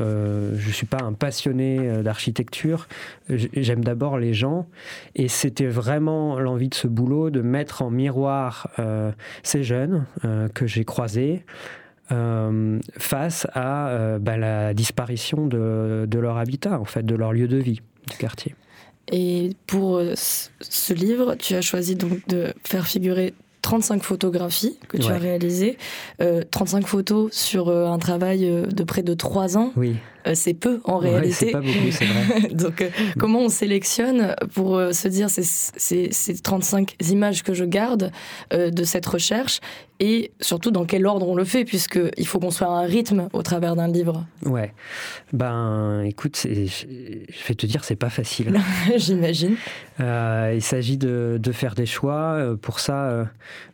[0.00, 2.88] Euh, je ne suis pas un passionné euh, d'architecture.
[3.28, 4.66] J'aime d'abord les gens.
[5.14, 10.06] Et c'était vraiment l'envie de ce boulot de mettre en miroir euh, ces jeunes
[10.54, 11.44] que j'ai croisés.
[12.98, 17.56] face à bah, la disparition de, de, leur habitat, en fait, de leur lieu de
[17.56, 18.54] vie, du quartier.
[19.12, 25.10] Et pour ce livre, tu as choisi donc de faire figurer 35 photographies que tu
[25.10, 25.78] as réalisées,
[26.50, 29.72] 35 photos sur un travail de près de 3 ans.
[29.76, 29.96] Oui.
[30.26, 31.34] Euh, c'est peu en Ouais, réalité.
[31.46, 32.48] c'est pas beaucoup, c'est vrai.
[32.54, 38.10] Donc, euh, comment on sélectionne pour euh, se dire ces 35 images que je garde
[38.52, 39.60] de cette recherche
[40.02, 43.76] et surtout dans quel ordre on le fait, puisqu'il faut construire un rythme au travers
[43.76, 44.72] d'un livre, Ouais.
[45.34, 48.58] Ben, écoute, je vais te dire, c'est pas facile.
[48.96, 49.56] j'imagine.
[50.00, 52.56] Euh, il s'agit de, de faire des choix.
[52.62, 53.24] Pour ça, euh,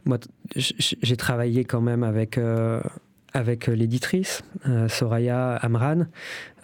[0.05, 0.19] moi,
[0.57, 2.81] j'ai travaillé quand même avec, euh,
[3.37, 6.07] avec l'éditrice, euh, Soraya Amran,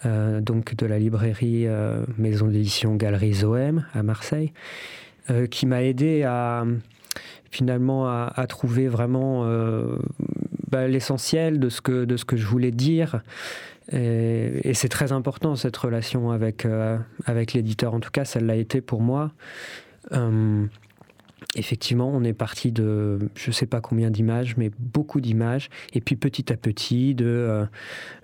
[0.05, 4.51] euh, donc de la librairie euh, Maison d'édition Galerie Zoem à Marseille,
[5.49, 6.65] qui m'a aidé à
[7.49, 9.47] finalement à, trouver vraiment
[10.69, 13.21] bah, l'essentiel de, ce que- de ce que je voulais dire.
[13.93, 16.67] Et, c'est très important cette relation avec,
[17.25, 17.93] avec l'éditeur.
[17.93, 19.31] En tout cas, ça l'a été pour moi.
[21.55, 25.69] Effectivement, on est parti de je ne sais pas combien d'images, mais beaucoup d'images.
[25.93, 27.65] Et puis petit à petit, de, euh,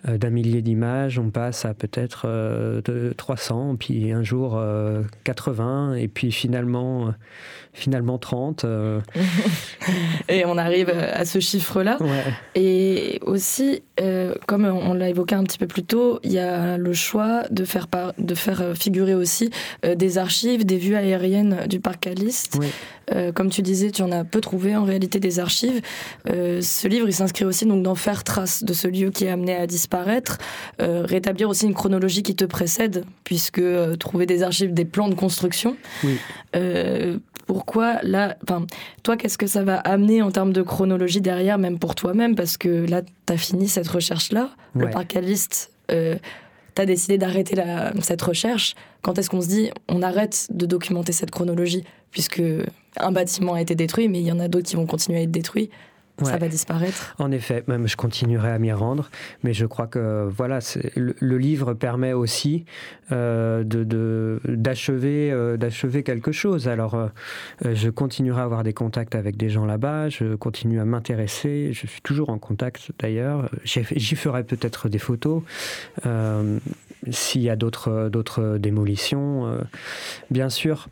[0.08, 5.04] euh, d'un millier d'images, on passe à peut-être euh, de 300, puis un jour euh,
[5.26, 7.12] 80, et puis finalement, euh,
[7.74, 8.65] finalement 30.
[8.65, 9.00] euh,
[10.30, 11.98] Et on arrive à ce chiffre-là.
[12.02, 12.24] ouais.
[12.56, 16.78] Et aussi, euh, comme on l'a évoqué un petit peu plus tôt, il y a
[16.78, 19.50] le choix de faire, par- de faire euh, figurer aussi
[19.86, 22.58] euh, des archives, des vues aériennes du parc Caliste.
[22.60, 22.68] Oui.
[23.12, 25.82] Euh, comme tu disais, tu en as peu trouvé en réalité des archives.
[26.30, 29.30] Euh, ce livre, il s'inscrit aussi donc dans faire trace de ce lieu qui est
[29.30, 30.38] amené à disparaître,
[30.82, 33.62] euh, rétablir aussi une chronologie qui te précède, puisque
[34.00, 35.76] trouver des archives, des plans de construction.
[36.04, 36.17] Oui.
[37.48, 38.67] Pourquoi là, enfin,
[39.02, 42.58] toi, qu'est-ce que ça va amener en termes de chronologie derrière, même pour toi-même, parce
[42.58, 44.91] que là, tu as fini cette recherche-là, le Ouais.
[44.91, 45.72] parc Caliste.
[45.89, 46.15] Euh,
[46.76, 47.56] tu as décidé d'arrêter
[48.02, 48.76] cette recherche.
[49.02, 51.84] Quand est-ce qu'on se dit on arrête de documenter cette chronologie?
[52.12, 52.41] Puisque
[53.00, 55.22] un bâtiment a été détruit, mais il y en a d'autres qui vont continuer à
[55.24, 55.70] être détruits.
[56.22, 57.16] Ça va disparaître.
[57.18, 59.10] En effet, même je continuerai à m'y rendre,
[59.42, 60.60] mais je crois que voilà,
[60.98, 62.66] le, le livre permet aussi
[63.14, 66.68] euh, de- de- d'achever euh, d'achever quelque chose.
[66.68, 67.08] Alors, euh,
[67.64, 71.88] je continuerai à avoir des contacts avec des gens là-bas, je continue à m'intéresser, je
[71.88, 73.50] suis toujours en contact d'ailleurs.
[73.64, 75.42] J'y ferai peut-être des photos.
[77.12, 79.58] S'il y a d'autres démolitions,
[80.32, 80.90] bien sûr.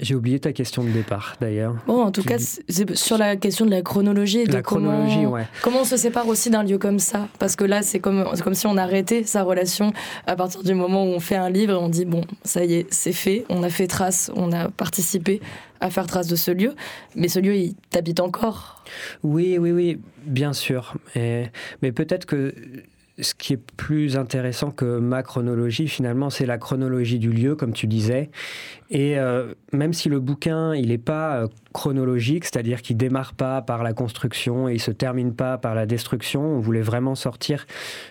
[0.00, 1.74] J'ai oublié ta question de départ d'ailleurs.
[1.86, 4.62] Bon, en tout Tu cas, c'est sur la question de la chronologie et de La
[4.62, 5.46] chronologie, comment, ouais.
[5.62, 7.28] comment on se sépare aussi d'un lieu comme ça.
[7.38, 9.92] Parce que là, c'est comme, comme si on arrêtait sa relation
[10.26, 12.74] à partir du moment où on fait un livre et on dit bon, ça y
[12.74, 15.40] est, c'est fait, on a fait trace, on a participé
[15.80, 16.74] à faire trace de ce lieu.
[17.16, 18.84] Mais ce lieu, il t'habite encore.
[19.22, 20.94] Oui, oui, oui, bien sûr.
[21.16, 21.44] Et-
[21.82, 22.54] mais peut-être que
[23.20, 27.72] ce qui est plus intéressant que ma chronologie, finalement, c'est la chronologie du lieu, comme
[27.72, 28.30] tu disais.
[28.90, 33.62] Et euh, même si le bouquin, il n'est pas euh, chronologique, c'est-à-dire qu'il démarre pas
[33.62, 37.66] par la construction et il se termine pas par la destruction, on voulait vraiment sortir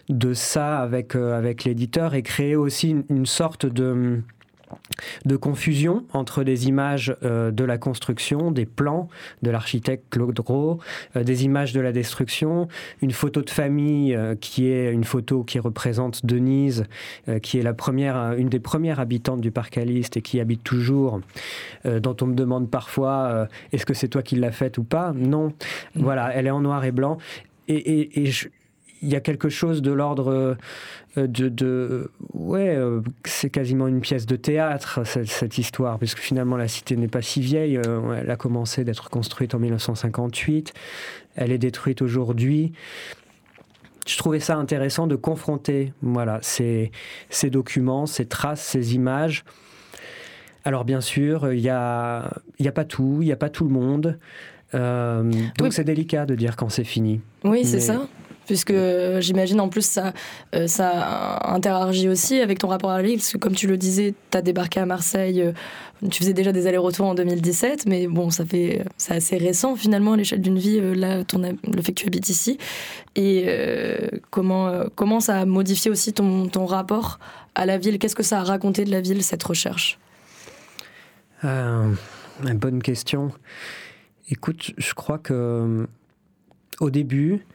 [0.08, 4.22] de ça avec, euh, avec l'éditeur et créer aussi une, une sorte de
[5.26, 9.10] de confusion entre des images euh, de la construction, des plans
[9.42, 10.80] de l'architecte Claude Gros,
[11.16, 12.68] euh, des images de la destruction,
[13.02, 16.86] une photo de famille euh, qui est une photo qui représente Denise,
[17.42, 21.22] qui est la première, une des premières habitantes du parc Aliste et qui habite toujours,
[21.86, 25.14] dont on me demande parfois est-ce que c'est toi qui l'as faite ou pas?
[25.16, 25.54] Non.
[25.96, 27.18] Voilà, elle est en noir et blanc.
[27.68, 28.50] Et, et- et je-
[29.02, 30.58] il y a quelque chose de l'ordre
[31.18, 36.56] de, de- ouais euh, c'est quasiment une pièce de théâtre cette, cette histoire puisque finalement
[36.56, 37.78] la cité n'est pas si vieille.
[37.78, 40.74] Euh, elle a commencé d'être construite en 1958
[41.36, 42.74] elle est détruite aujourd'hui.
[44.08, 46.92] Je trouvais ça intéressant de confronter voilà ces,
[47.30, 49.44] ces documents ces traces ces images.
[50.66, 52.30] Alors bien sûr il y a
[52.60, 54.20] y a pas tout il y a pas tout le monde.
[54.76, 55.72] Euh, donc Oui.
[55.72, 57.22] c'est délicat de dire quand c'est fini.
[57.44, 58.08] Oui, c'est ça.
[58.50, 60.12] Puisque euh, j'imagine en plus ça,
[60.56, 63.78] euh, ça interagit aussi avec ton rapport à la ville, parce que comme tu le
[63.78, 65.52] disais, tu as débarqué à Marseille, euh,
[66.10, 70.14] tu faisais déjà des allers-retours en 2017, mais bon, ça fait, c'est assez récent finalement
[70.14, 72.58] à l'échelle d'une vie, là, le fait que tu habites ici.
[73.16, 73.46] Et
[74.32, 77.20] comment, comment ça a modifié aussi ton, ton rapport
[77.54, 78.00] à la ville?
[78.00, 80.00] Qu'est-ce que ça a raconté de la ville, cette recherche?
[81.44, 83.32] Bonne question.
[84.30, 85.86] Écoute, je crois que
[86.80, 87.46] au début,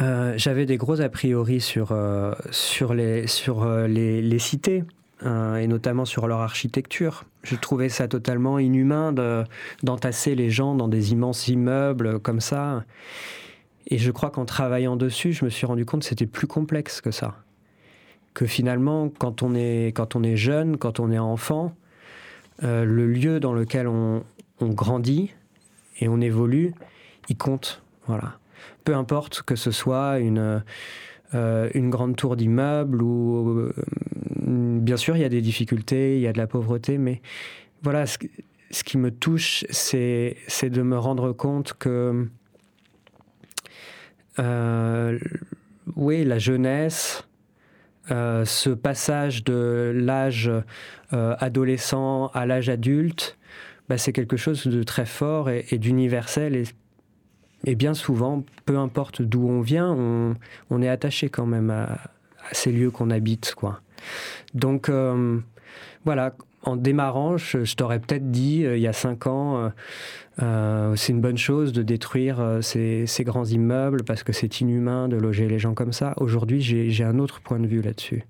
[0.00, 4.84] euh, j'avais des gros a priori sur, euh, sur, les, sur euh, les, cités,
[5.24, 7.24] et notamment sur leur architecture.
[7.42, 9.44] Je trouvais ça totalement inhumain de-
[9.82, 12.84] d'entasser les gens dans des immenses immeubles comme ça.
[13.88, 17.00] Et je crois qu'en travaillant dessus, je me suis rendu compte que c'était plus complexe
[17.00, 17.34] que ça.
[18.34, 21.74] Que finalement, quand on est, quand on est jeune, quand on est enfant,
[22.62, 24.22] le lieu dans lequel on,
[24.60, 25.32] on grandit
[26.00, 26.74] et on évolue,
[27.28, 27.82] il compte.
[28.06, 28.38] Voilà.
[28.86, 30.64] Peu importe que ce soit une,
[31.34, 33.68] une grande tour d'immeuble où,
[34.46, 37.20] bien sûr, il y a des difficultés, il y a de la pauvreté, mais
[37.82, 38.16] voilà, ce,
[38.84, 42.28] qui me touche, c'est de me rendre compte que,
[45.94, 47.26] oui, la jeunesse,
[48.10, 50.50] euh, ce passage de l'âge
[51.12, 53.36] euh, adolescent à l'âge adulte,
[53.88, 56.54] bah, c'est quelque chose de très fort et, d'universel.
[56.54, 56.64] Et,
[57.74, 59.90] bien souvent, peu importe d'où on vient,
[60.70, 61.98] on, est attaché quand même à,
[62.52, 63.54] ces lieux qu'on habite.
[63.54, 63.80] Quoi.
[64.54, 65.38] Donc euh,
[66.04, 69.72] voilà, en démarrant, je, t'aurais peut-être dit il y a cinq ans,
[70.38, 75.48] c'est une bonne chose de détruire ces, grands immeubles parce que c'est inhumain de loger
[75.48, 76.14] les gens comme ça.
[76.18, 78.24] Aujourd'hui, j'ai un autre point de vue là-dessus.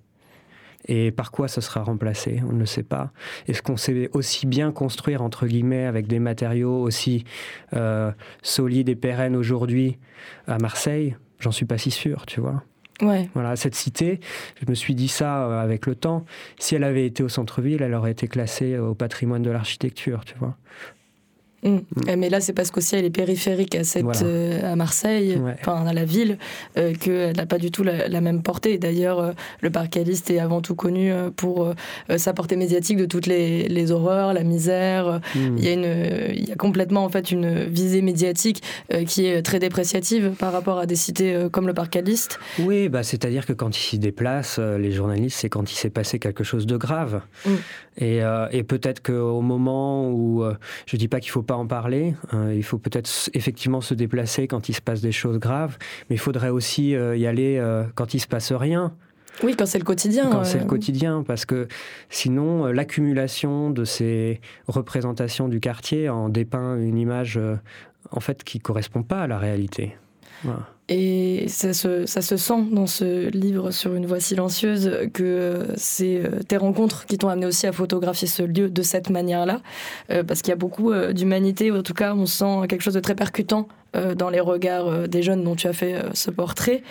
[0.87, 3.11] Et par quoi ce sera remplacé On ne le sait pas.
[3.49, 7.25] Est-ce qu'on sait aussi bien construire, entre guillemets, avec des matériaux aussi
[7.75, 8.13] euh,
[8.43, 9.99] solides et pérennes aujourd'hui
[10.47, 11.17] à Marseille?
[11.41, 12.63] J'en suis pas si sûr, tu vois.
[13.03, 13.29] Ouais.
[13.35, 14.21] Voilà, cette cité,
[14.61, 16.25] je me suis dit ça euh, avec le temps.
[16.59, 20.35] Si elle avait été au centre-ville, elle aurait été classée au patrimoine de l'architecture, tu
[20.39, 20.57] vois.
[21.67, 21.75] Mm.
[21.75, 21.83] Mm.
[22.09, 25.85] Eh, mais là, c'est parce qu'aussi elle est périphérique à, cette, euh, à Marseille, enfin
[25.87, 26.39] à la ville,
[26.79, 28.79] euh, qu'elle n'a pas du tout la, même portée.
[28.79, 31.73] D'ailleurs, euh, le parcaliste est avant tout connu pour
[32.17, 35.21] sa portée médiatique de toutes les, les horreurs, la misère.
[35.35, 35.59] Mm.
[35.59, 38.63] Il, y a une, il y a complètement en fait une visée médiatique
[39.07, 42.39] qui est très dépréciative par rapport à des cités comme le parcaliste.
[42.59, 46.19] Oui, bah, c'est-à-dire que quand il s'y déplace, les journalistes, c'est quand il s'est passé
[46.19, 47.23] quelque chose de grave.
[47.99, 48.21] Et,
[48.53, 50.45] et peut-être qu'au moment où,
[50.87, 52.15] je dis pas qu'il faut pas en parler.
[52.35, 55.77] Euh, il faut peut-être effectivement se déplacer quand il se passe des choses graves,
[56.09, 58.95] mais il faudrait aussi euh, y aller euh, quand il se passe rien.
[59.43, 60.31] Oui, quand c'est le quotidien.
[60.31, 61.69] Quand c'est le quotidien, parce que
[62.09, 67.39] sinon, l'accumulation de ces représentations du quartier en dépeint une image
[68.11, 69.95] en fait qui correspond pas à la réalité.
[70.89, 76.19] Et ça se, ça se, sent dans ce livre sur une voix silencieuse que c'est
[76.19, 79.63] euh, tes rencontres qui t'ont amené aussi à photographier ce lieu de cette manière-là,
[80.11, 82.95] euh, parce qu'il y a beaucoup euh, d'humanité, en tout cas on sent quelque chose
[82.95, 83.69] de très percutant
[84.17, 86.83] dans les regards des jeunes dont tu as fait ce portrait.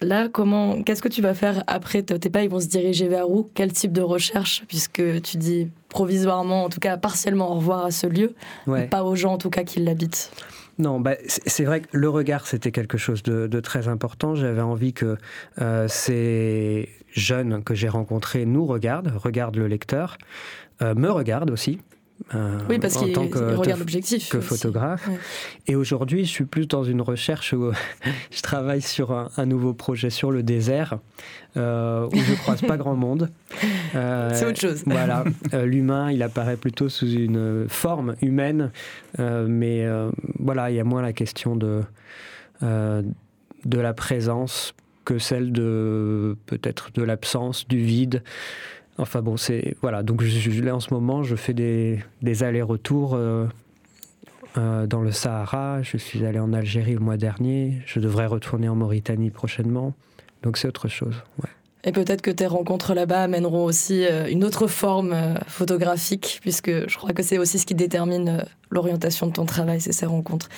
[0.00, 3.30] Là, comment, qu'est-ce que tu vas faire après Tes pas, ils vont se diriger vers
[3.30, 3.48] où?
[3.54, 4.64] Quel type de recherche?
[4.66, 8.34] Puisque tu dis provisoirement, en tout cas partiellement, au revoir à ce lieu,
[8.90, 10.32] pas aux gens en tout cas qui l'habitent.
[10.78, 14.36] Non, bah, c'est vrai que le regard, c'était quelque chose de, très important.
[14.36, 15.16] J'avais envie que
[15.60, 20.18] euh, ces jeunes que j'ai rencontrés nous regardent, regardent le lecteur,
[20.82, 21.80] euh, me regardent aussi.
[22.34, 24.28] Euh, oui, parce qu'il regarde l'objectif.
[24.28, 25.08] Que photographe.
[25.66, 27.72] Et aujourd'hui, je suis plus dans une recherche où
[28.30, 30.98] je travaille sur un, nouveau projet sur le désert,
[31.56, 33.30] euh, où je croise pas grand monde.
[33.94, 34.82] Euh, C'est autre chose.
[34.86, 35.24] Voilà,
[35.64, 38.70] l'humain, il apparaît plutôt sous une forme humaine,
[39.18, 39.86] mais
[40.38, 41.82] voilà, il y a moins la question de,
[42.62, 48.22] de la présence que celle de peut-être de l'absence, du vide.
[48.98, 50.02] Enfin bon, c'est voilà.
[50.02, 53.46] Donc je, là en ce moment, je fais des, des allers-retours euh,
[54.56, 55.82] euh, dans le Sahara.
[55.82, 57.80] Je suis allé en Algérie le mois dernier.
[57.86, 59.94] Je devrais retourner en Mauritanie prochainement.
[60.42, 61.22] Donc c'est autre chose.
[61.42, 61.50] Ouais.
[61.84, 66.88] Et peut-être que tes rencontres là-bas amèneront aussi euh, une autre forme euh, photographique, puisque
[66.88, 70.04] je crois que c'est aussi ce qui détermine euh, l'orientation de ton travail, c'est ces
[70.04, 70.50] rencontres.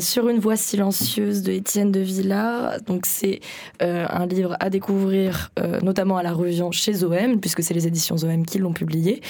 [0.00, 3.40] sur une voix silencieuse de Étienne de Villard, donc c'est
[3.80, 5.50] un livre à découvrir,
[5.82, 9.22] notamment à la revue chez OM, puisque c'est les éditions OM qui l'ont publié.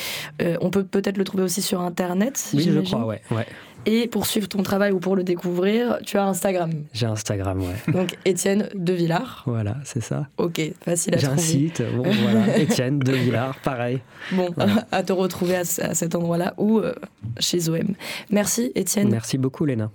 [0.60, 2.50] on peut peut-être le trouver aussi sur Internet.
[2.52, 3.22] Oui, je crois, ouais.
[3.30, 3.46] ouais.
[3.86, 6.70] Et pour suivre ton travail ou pour le découvrir, tu as Instagram.
[6.92, 7.76] J'ai Instagram, ouais.
[7.92, 9.42] Donc Étienne De Villard.
[9.46, 10.28] Voilà, c'est ça.
[10.36, 11.36] Ok, facile à trouver.
[11.36, 14.00] J'ai un site, bon voilà, Étienne De Villard, pareil.
[14.32, 14.50] Bon,
[14.92, 16.94] à te retrouver à, cet endroit-là ou euh,
[17.38, 17.94] chez OM.
[18.30, 19.08] Merci Étienne.
[19.10, 19.90] Merci beaucoup Léna.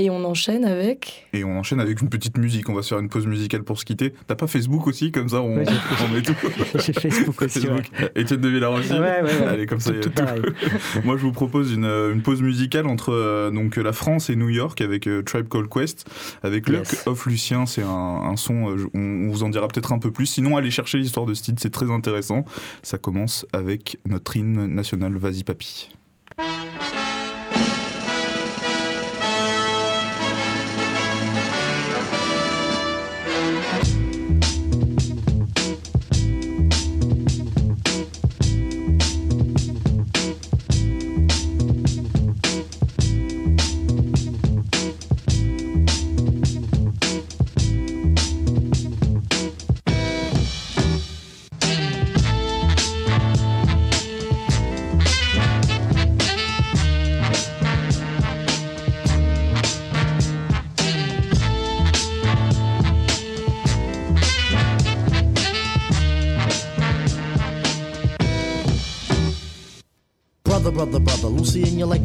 [0.00, 1.26] Et on enchaîne avec.
[1.32, 2.68] Et on enchaîne avec une petite musique.
[2.68, 4.14] On va se faire une pause musicale pour se quitter.
[4.28, 5.64] T'as pas Facebook aussi Comme ça, on, met
[6.22, 6.36] tout.
[6.76, 7.60] J'ai Facebook aussi.
[7.60, 7.90] Facebook.
[8.14, 8.92] Étienne de Villard aussi.
[8.92, 10.12] Ouais, ouais, Allez, comme ça, il y a tout.
[11.04, 14.50] Moi, je vous propose une, une pause musicale entre euh, donc, la France et New
[14.50, 16.08] York avec euh, Tribe Called Quest,
[16.44, 17.66] avec Luck of Lucien.
[17.66, 20.26] C'est un, un, son, euh, on, vous en dira peut-être un peu plus.
[20.26, 22.44] Sinon, allez chercher l'histoire de ce titre, c'est très intéressant.
[22.84, 25.90] Ça commence avec notre hymne national Vas-y Papy.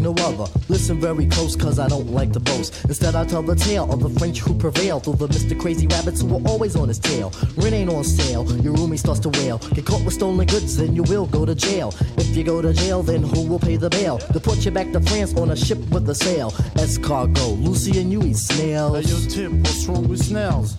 [0.04, 0.52] No other.
[0.70, 2.86] Listen very close, cause I don't like to boast.
[2.86, 5.60] Instead, I tell the tale of the French who prevailed over Mr.
[5.60, 7.32] Crazy Rabbits who were always on his tail.
[7.58, 9.58] Rent ain't on sale, your roomie starts to wail.
[9.74, 11.94] Get caught with stolen goods, then you will go to jail.
[12.18, 14.20] If you go to jail, then who will pay the bail?
[14.44, 16.52] put you back to France on a ship with a sail.
[16.76, 18.98] Escargot, Lucy and you eat snails.
[18.98, 20.76] Hey, yo, Tip, what's wrong with snails?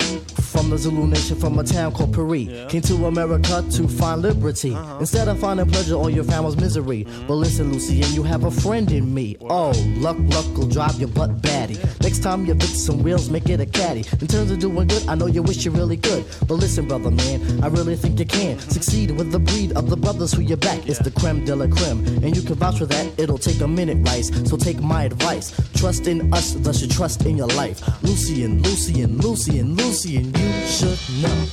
[0.55, 2.46] From the Zulu nation, from a town called Paris.
[2.70, 4.72] Came to America to find liberty.
[4.72, 4.98] Uh-huh.
[5.00, 7.05] Instead of finding pleasure, all you found was misery.
[7.05, 7.26] Mm-hmm.
[7.26, 9.36] But listen, Lucy, and you have a friend in me.
[9.40, 11.76] Oh, luck, luck will drive your butt batty.
[12.02, 14.05] Next time you fix some wheels, make it a caddy.
[14.20, 16.24] In terms of doing good, I know you wish you really could.
[16.46, 18.70] But listen, brother, man, I really think you can mm-hmm.
[18.70, 20.86] succeed with the breed of the brothers who you back.
[20.86, 23.18] It's the creme de la creme, and you can vouch for that.
[23.18, 24.30] It'll take a minute, Rice.
[24.48, 25.52] So take my advice.
[25.74, 27.82] Trust in us, thus you trust in your life.
[27.82, 27.98] Uh-huh.
[28.02, 31.49] Lucy and Lucy and Lucy and Lucy and you should know.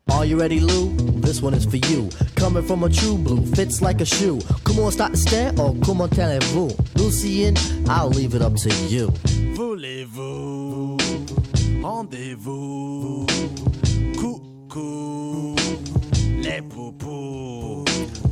[0.09, 0.95] Are you ready, Lou?
[1.21, 2.09] This one is for you.
[2.35, 4.39] Coming from a true blue, fits like a shoe.
[4.63, 6.75] Come on, start to stare, or come on, tellez-vous.
[6.95, 7.55] Lucian,
[7.87, 9.13] I'll leave it up to you.
[9.67, 10.95] Voulez-vous
[11.83, 13.25] Rendez-vous.
[14.17, 15.55] Coucou.
[16.41, 17.83] Les poupous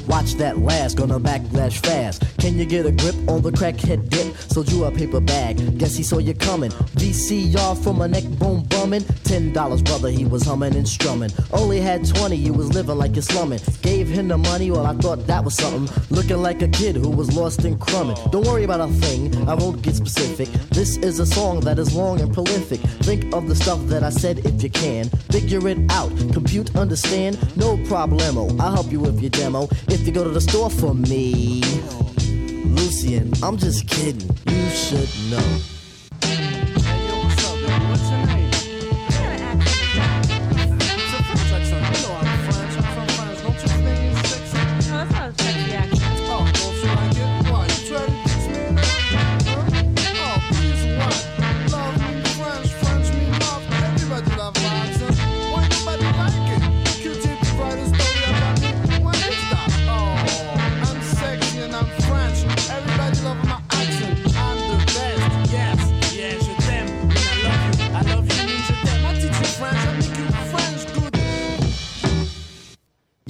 [0.08, 2.24] Watch that last, gonna backlash fast.
[2.39, 4.36] Can you get a grip on the crackhead dip?
[4.38, 6.72] Sold you a paper bag, guess he saw you coming.
[6.72, 9.03] VCR from a neck bone bumming.
[9.24, 11.32] Ten dollars, brother, he was humming and strumming.
[11.51, 13.60] Only had twenty, you was living like you're slumming.
[13.82, 15.89] Gave him the money, well, I thought that was something.
[16.10, 18.18] Looking like a kid who was lost in crumbing.
[18.32, 20.49] Don't worry about a thing, I won't get specific.
[20.70, 22.80] This is a song that is long and prolific.
[23.01, 25.10] Think of the stuff that I said if you can.
[25.32, 28.60] Figure it out, compute, understand, no problemo.
[28.60, 29.68] I'll help you with your demo.
[30.01, 31.61] You go to the store for me.
[32.65, 34.29] Lucian, I'm just kidding.
[34.47, 35.74] You should know.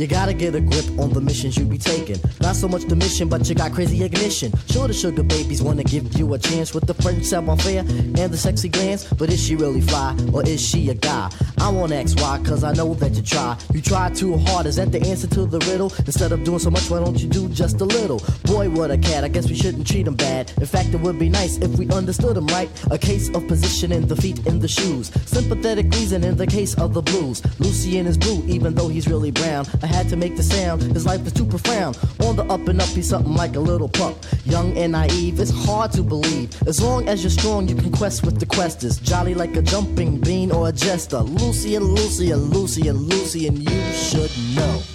[0.05, 2.17] You gotta get a grip on the missions you be taking.
[2.39, 4.53] Not so much the mission, but you got crazy ignition.
[4.69, 8.15] Sure, the sugar babies wanna give you a chance with the French savoir faire and
[8.15, 9.05] the sexy glance.
[9.05, 11.31] But is she really fly, or is she a guy?
[11.57, 13.57] I won't ask why, cause I know that you try.
[13.73, 15.91] You try too hard, is that the answer to the riddle?
[16.05, 18.21] Instead of doing so much, why don't you do just a little?
[18.43, 20.51] Boy, what a cat, I guess we shouldn't treat him bad.
[20.57, 22.69] In fact, it would be nice if we understood him right.
[22.91, 25.09] A case of positioning the feet in the shoes.
[25.25, 27.41] Sympathetic reason in the case of the blues.
[27.59, 29.65] Lucian is blue, even though he's really brown.
[29.81, 31.97] I had to make the sound, his life is too profound.
[32.19, 34.15] On the up and up, he's something like a little pup.
[34.43, 36.49] Young and naive, it's hard to believe.
[36.67, 39.01] As long as you're strong, you can quest with the questers.
[39.01, 41.19] Jolly like a jumping bean or a jester.
[41.19, 44.94] Lucy and Lucy and Lucy and Lucy, and you should know.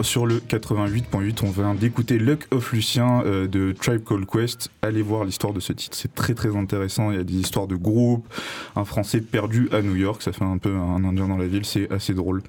[0.00, 4.68] Sur le 88.8, on vient d'écouter Luck of Lucien euh, de Tribe Called Quest.
[4.82, 7.12] Allez voir l'histoire de ce titre, c'est très très intéressant.
[7.12, 8.26] Il y a des histoires de groupe,
[8.74, 11.64] un Français perdu à New York, ça fait un peu un Indien dans la ville,
[11.64, 12.42] c'est assez drôle.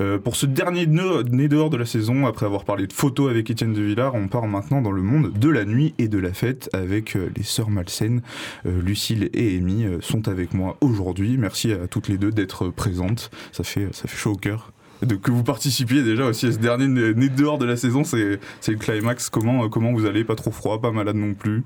[0.00, 3.50] Euh, pour ce dernier né dehors de la saison, après avoir parlé de photos avec
[3.50, 6.32] Étienne de Villard, on part maintenant dans le monde de la nuit et de la
[6.32, 8.22] fête avec euh, les sœurs malsaines.
[8.64, 11.36] Euh, Lucille et Amy sont avec moi aujourd'hui.
[11.36, 13.30] Merci à toutes les deux d'être présentes.
[13.52, 14.73] Ça fait, ça fait chaud au cœur
[15.04, 18.04] de, que vous participiez déjà aussi à ce dernier né né dehors de la saison,
[18.04, 19.28] c'est c'est le climax.
[19.30, 20.24] Comment, euh, comment vous allez?
[20.24, 21.62] Pas trop froid, pas malade non plus?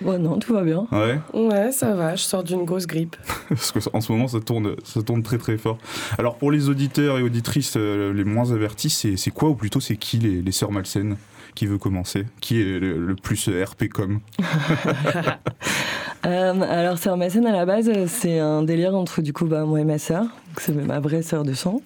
[0.00, 0.86] Bon, non, tout va bien.
[0.92, 3.16] Ouais, Ouais, ça va, je sors d'une grosse grippe.
[3.48, 5.78] parce qu'en ce moment ça tourne, ça tourne très très fort.
[6.18, 9.80] Alors pour les auditeurs et auditrices euh, les moins avertis, c'est c'est quoi ou plutôt
[9.80, 11.16] c'est qui les, les sœurs malsaines
[11.56, 12.26] Qui veut commencer?
[12.40, 14.20] Qui est le, le plus RP com?
[16.26, 19.80] Euh, alors, Sœur Massène, à la base, c'est un délire entre du coup bah, moi
[19.80, 20.24] et ma sœur,
[20.60, 21.80] c'est ma vraie sœur de sang,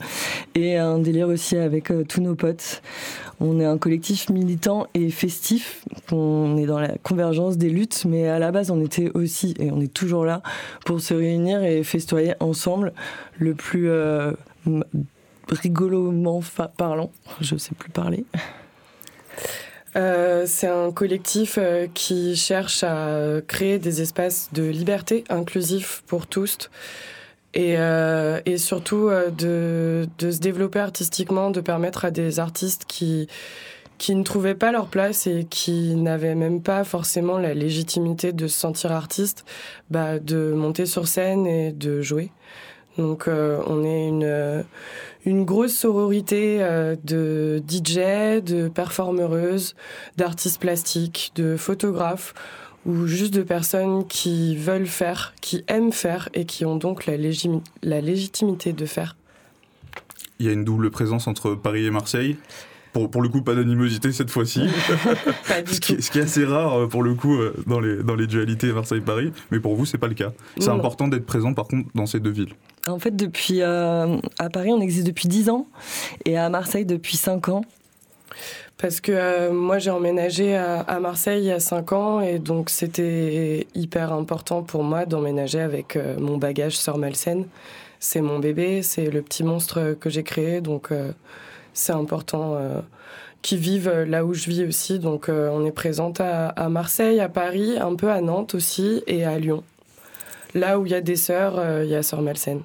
[0.55, 2.81] et un délire aussi avec euh, tous nos potes.
[3.41, 5.85] On est un collectif militant et festif.
[6.13, 9.71] On est dans la convergence des luttes, mais à la base, on était aussi, et
[9.71, 10.43] on est toujours là,
[10.87, 12.93] pour se réunir et festoyer ensemble
[13.39, 14.33] le plus euh,
[16.43, 17.11] fa- parlant.
[17.41, 18.25] Je sais plus parler.
[19.95, 26.27] Euh, c'est un collectif euh, qui cherche à créer des espaces de liberté inclusifs pour
[26.27, 26.71] tous
[27.55, 32.85] et, euh, et surtout euh, de, de se développer artistiquement, de permettre à des artistes
[32.87, 33.29] qui,
[33.99, 38.47] qui ne trouvaient pas leur place et qui n'avaient même pas forcément la légitimité de
[38.47, 39.45] se sentir artiste,
[39.91, 42.31] bah, de monter sur scène et de jouer.
[42.99, 44.63] Donc euh, on est une, euh,
[45.25, 49.75] une grosse sororité euh, de DJ, de performeuses,
[50.17, 52.35] d'artistes plastiques, de photographes
[52.85, 57.17] ou juste de personnes qui veulent faire, qui aiment faire et qui ont donc la,
[57.17, 59.17] légimi- la légitimité de faire.
[60.41, 62.37] Il y a une double présence entre Paris et Marseille.
[62.93, 64.69] Pour, pour le coup, pas d'animosité cette fois-ci.
[65.67, 68.71] ce, qui, ce qui est assez rare pour le coup dans les, dans les dualités
[68.71, 69.33] Marseille-Paris.
[69.51, 70.33] Mais pour vous, c'est pas le cas.
[70.59, 70.75] C'est Non.
[70.75, 72.53] important d'être présent par contre dans ces deux villes.
[72.87, 75.67] En fait, depuis euh, à Paris, on existe depuis 10 ans
[76.25, 77.65] et à Marseille depuis 5 ans.
[78.77, 82.71] Parce que euh, moi j'ai emménagé à, Marseille il y a 5 ans et donc
[82.71, 87.47] c'était hyper important pour moi d'emménager avec euh, mon bagage Sœur Malsaine.
[88.01, 90.89] C'est mon bébé, c'est le petit monstre que j'ai créé donc
[91.73, 92.59] c'est important
[93.43, 94.99] qu'ils vivent là où je vis aussi.
[94.99, 99.39] Donc on est présente à, Marseille, à Paris, un peu à Nantes aussi et à
[99.39, 99.63] Lyon.
[100.57, 102.63] Là où il y a des sœurs, il y a Sœur Malsaine.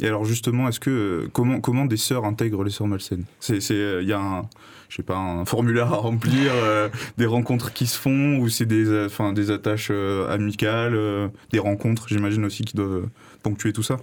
[0.00, 3.24] Et alors justement, est-ce que euh, comment comment des sœurs intègrent les sœurs malsaines?
[3.40, 4.42] C'est c'est euh, il y a un
[4.88, 6.88] je sais pas un formulaire à remplir, euh,
[7.18, 11.28] des rencontres qui se font ou c'est des euh, enfin des attaches euh, amicales, euh,
[11.50, 13.08] des rencontres, j'imagine aussi qui doivent
[13.42, 13.96] ponctuer tout ça?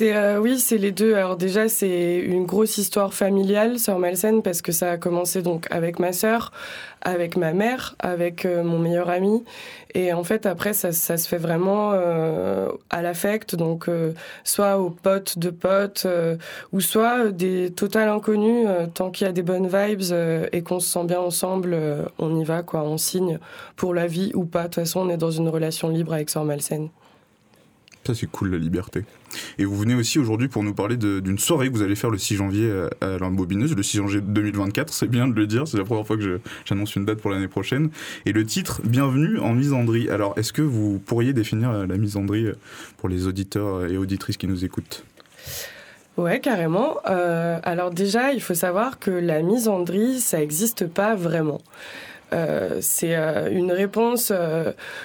[0.00, 1.14] Euh, oui, c'est les deux.
[1.14, 5.66] Alors déjà, c'est une grosse histoire familiale, sœur Malsaine, parce que ça a commencé donc
[5.70, 6.50] avec ma sœur,
[7.02, 9.44] avec ma mère, avec euh, mon meilleur ami,
[9.94, 14.12] et en fait après ça, se fait vraiment euh, à l'affect, donc euh,
[14.42, 16.06] soit aux potes de potes,
[16.72, 18.66] ou soit des total inconnus.
[18.94, 20.12] tant qu'il y a des bonnes vibes
[20.52, 21.76] et qu'on se sent bien ensemble,
[22.18, 23.38] on y va quoi, on signe
[23.76, 24.62] pour la vie ou pas.
[24.62, 26.88] De toute façon, on est dans une relation libre avec sœur Malsaine.
[28.06, 29.04] Ça c'est cool la liberté.
[29.58, 32.18] Et vous venez aussi aujourd'hui pour nous parler d'une soirée que vous allez faire le
[32.18, 35.78] 6 janvier euh, à l'Imbobineuse, le 6 janvier 2024, c'est bien de le dire, c'est
[35.78, 37.90] la première fois que j'annonce une date pour l'année prochaine.
[38.26, 40.08] Et le titre, Bienvenue en misandrie.
[40.08, 42.56] Alors est-ce que vous pourriez définir euh, la misandrie euh,
[42.96, 45.04] pour les auditeurs et auditrices qui nous écoutent?
[46.16, 46.96] Ouais, carrément.
[47.04, 51.62] Alors déjà, il faut savoir que la misandrie, ça n'existe pas vraiment.
[52.80, 53.14] C'est
[53.50, 54.32] une réponse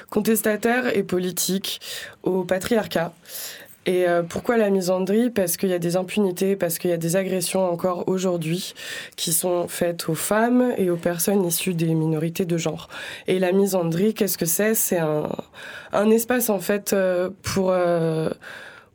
[0.09, 1.80] contestataire et politique
[2.23, 3.13] au patriarcat.
[3.86, 5.29] Et euh, pourquoi la misandrie?
[5.29, 8.73] Parce qu'il y a des impunités, parce qu'il y a des agressions encore aujourd'hui
[9.15, 12.89] qui sont faites aux femmes et aux personnes issues des minorités de genre.
[13.27, 14.73] Et la misandrie, qu'est-ce que c'est?
[14.73, 15.29] C'est un,
[15.93, 17.71] un espace en fait euh, pour...
[17.71, 18.29] euh,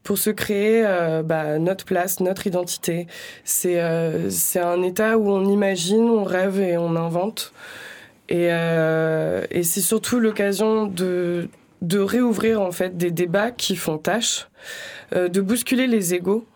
[0.03, 3.07] pour se créer euh, bah, notre place, notre identité.
[3.45, 7.53] C'est euh, un état où on imagine, on rêve et on invente.
[8.31, 11.49] Et, euh, et c'est surtout l'occasion de,
[11.83, 14.49] de réouvrir en fait des débats qui font tâche,
[15.15, 16.47] euh, de bousculer les égaux,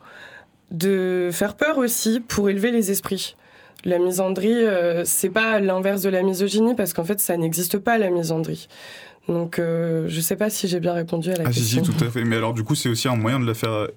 [0.71, 3.37] de faire peur aussi pour élever les esprits.
[3.85, 7.99] La misandrie, euh, c'est pas l'inverse de la misogynie parce qu'en fait ça n'existe pas
[7.99, 8.69] la misandrie.
[9.29, 11.85] Donc euh, je sais pas si j'ai bien répondu à la Ah si, question.
[11.85, 12.25] si, tout à fait.
[12.25, 13.89] Mais alors du coup c'est aussi un moyen de la faire euh,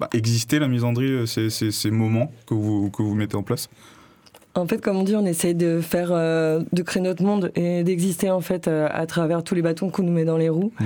[0.00, 3.42] bah, exister, la misandrie, euh, ces, ces, ces moments que vous, que vous mettez en
[3.42, 3.68] place?
[4.54, 7.84] En fait, comme on dit, on essaye de faire, euh, de créer notre monde et
[7.84, 10.72] d'exister en fait euh, à travers tous les bâtons qu'on nous met dans les roues.
[10.78, 10.84] Mm.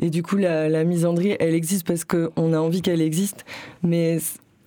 [0.00, 3.44] Et du coup, la, la misandrie, elle existe parce qu'on a envie qu'elle existe,
[3.84, 4.18] mais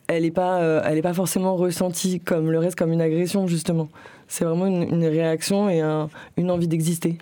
[0.07, 3.47] elle n'est pas, euh, elle est pas forcément ressentie comme le reste, comme une agression
[3.47, 3.89] justement.
[4.29, 7.17] C'est vraiment une, une réaction et un- une envie d'exister.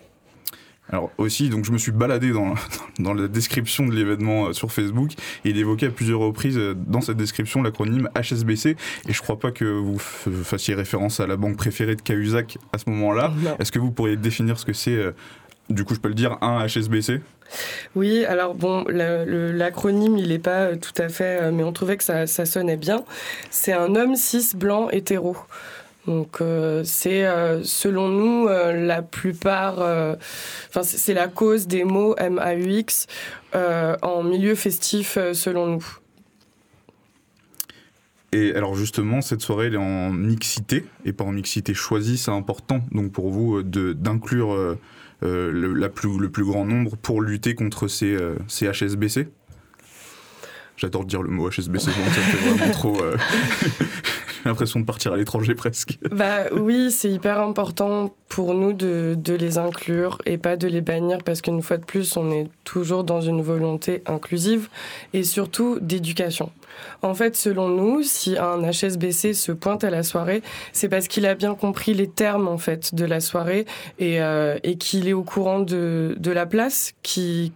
[0.92, 2.54] Alors aussi, donc je me suis baladé dans,
[3.00, 5.14] dans la description de l'événement euh, sur Facebook
[5.44, 8.76] et il évoquait à plusieurs reprises euh, dans cette description l'acronyme HSBC
[9.08, 12.78] et je crois pas que vous fassiez référence à la banque préférée de Cahuzac à
[12.78, 13.34] ce moment-là.
[13.60, 15.12] Est-ce que vous pourriez définir ce que c'est euh,
[15.68, 17.22] du coup, je peux le dire, un HSBC
[17.96, 22.28] Oui, alors bon, l'acronyme, il n'est pas tout à fait, mais on trouvait que ça,
[22.28, 23.04] ça sonnait bien.
[23.50, 25.36] C'est un homme cis blanc hétéro.
[26.08, 29.80] Donc euh, c'est euh, selon nous euh, la plupart,
[30.70, 33.08] enfin c'est la cause des mots MAUX
[33.54, 35.86] en milieu festif selon nous.
[38.32, 42.32] Et alors justement, cette soirée, elle est en mixité, et pas en mixité choisie, c'est
[42.32, 44.78] important donc pour vous d'inclure
[45.22, 49.28] le, la plus, le plus grand nombre pour lutter contre ces, ces HSBC
[50.78, 53.02] J'adore dire le mot HSBC, ça me fait vraiment trop...
[54.50, 55.98] l'impression de partir à l'étranger presque.
[56.12, 60.82] Bah oui, c'est hyper important pour nous de, de les inclure et pas de les
[60.82, 64.70] bannir parce qu'une fois de plus, on est toujours dans une volonté inclusive
[65.14, 66.52] et surtout d'éducation.
[67.02, 70.42] En fait, selon nous, si un HSBC se pointe à la soirée,
[70.74, 73.66] c'est parce qu'il a bien compris les termes en fait de la soirée
[74.00, 77.52] et, euh, et qu'il est au courant de, de la place qu'il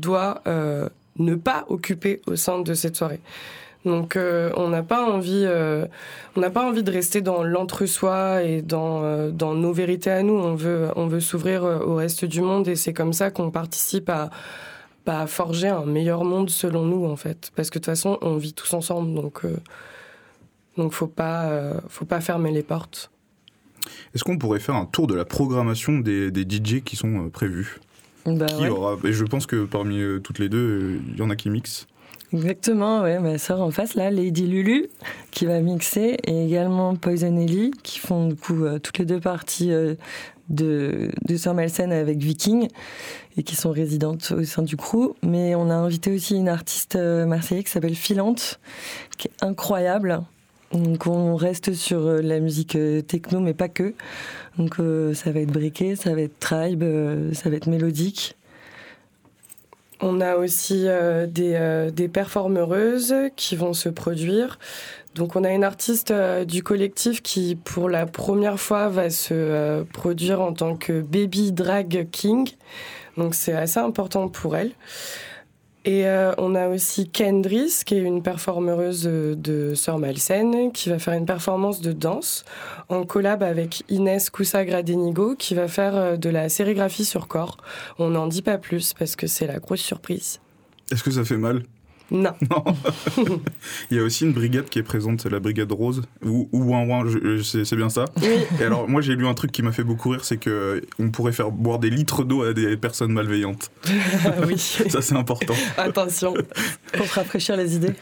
[0.00, 0.88] doit euh,
[1.18, 3.20] ne pas occuper au sein de cette soirée.
[3.84, 5.86] Donc euh, on n'a pas envie, euh,
[6.36, 10.22] on n'a pas envie de rester dans l'entre-soi et dans, euh, dans nos vérités à
[10.22, 10.34] nous.
[10.34, 13.50] On veut, on veut s'ouvrir euh, au reste du monde et c'est comme ça qu'on
[13.50, 14.28] participe à,
[15.06, 17.52] bah, à forger un meilleur monde selon nous en fait.
[17.56, 19.56] Parce que de toute façon on vit tous ensemble, donc euh,
[20.76, 23.10] donc faut pas, euh, faut pas fermer les portes.
[24.14, 27.80] Est-ce qu'on pourrait faire un tour de la programmation des, des DJ qui sont prévus?
[28.26, 28.68] Bah Qui ouais.
[28.68, 31.86] aura Et je pense que parmi toutes les deux, il y en a qui mixent.
[32.32, 34.86] Exactement, ouais, ma sœur en face, là, Lady Lulu,
[35.32, 39.18] qui va mixer, et également Poison Ellie, qui font du coup euh, toutes les deux
[39.18, 39.96] parties euh,
[40.48, 42.68] de, de Malsaine avec Viking,
[43.36, 45.14] et qui sont résidentes au sein du crew.
[45.24, 48.60] Mais on a invité aussi une artiste euh, marseillaise qui s'appelle Filante,
[49.18, 50.20] qui est incroyable.
[50.72, 52.78] Donc on reste sur la musique
[53.08, 53.94] techno, mais pas que.
[54.56, 54.76] Donc
[55.14, 56.84] ça va être briqué, ça va être tribe,
[57.32, 58.36] ça va être mélodique.
[60.02, 64.58] On a aussi euh, des, euh, des performeuses qui vont se produire.
[65.14, 69.34] Donc on a une artiste euh, du collectif qui pour la première fois va se
[69.34, 72.48] euh, produire en tant que Baby Drag King.
[73.16, 74.70] Donc c'est assez important pour elle.
[75.86, 80.90] Et euh, on a aussi Kendris, qui est une performeuse euh, de Sœur Malsaine, qui
[80.90, 82.44] va faire une performance de danse
[82.90, 87.56] en collab avec Inès Coussa-Gradenigo, qui va faire euh, de la sérigraphie sur corps.
[87.98, 90.40] On n'en dit pas plus parce que c'est la grosse surprise.
[90.92, 91.62] Est-ce que ça fait mal?
[92.20, 92.32] Non.
[93.90, 96.64] Il y a aussi une brigade qui est présente, c'est la brigade rose, ou, ou
[96.64, 97.04] ouin ouin,
[97.42, 98.04] c'est bien ça.
[98.60, 101.10] Et alors, moi j'ai lu un truc qui m'a fait beaucoup rire, c'est que on
[101.10, 103.70] pourrait faire boire des litres d'eau à des personnes malveillantes.
[104.46, 104.58] oui.
[104.58, 105.54] Ça c'est important.
[105.76, 106.34] Attention.
[106.92, 107.94] Pour rafraîchir les idées.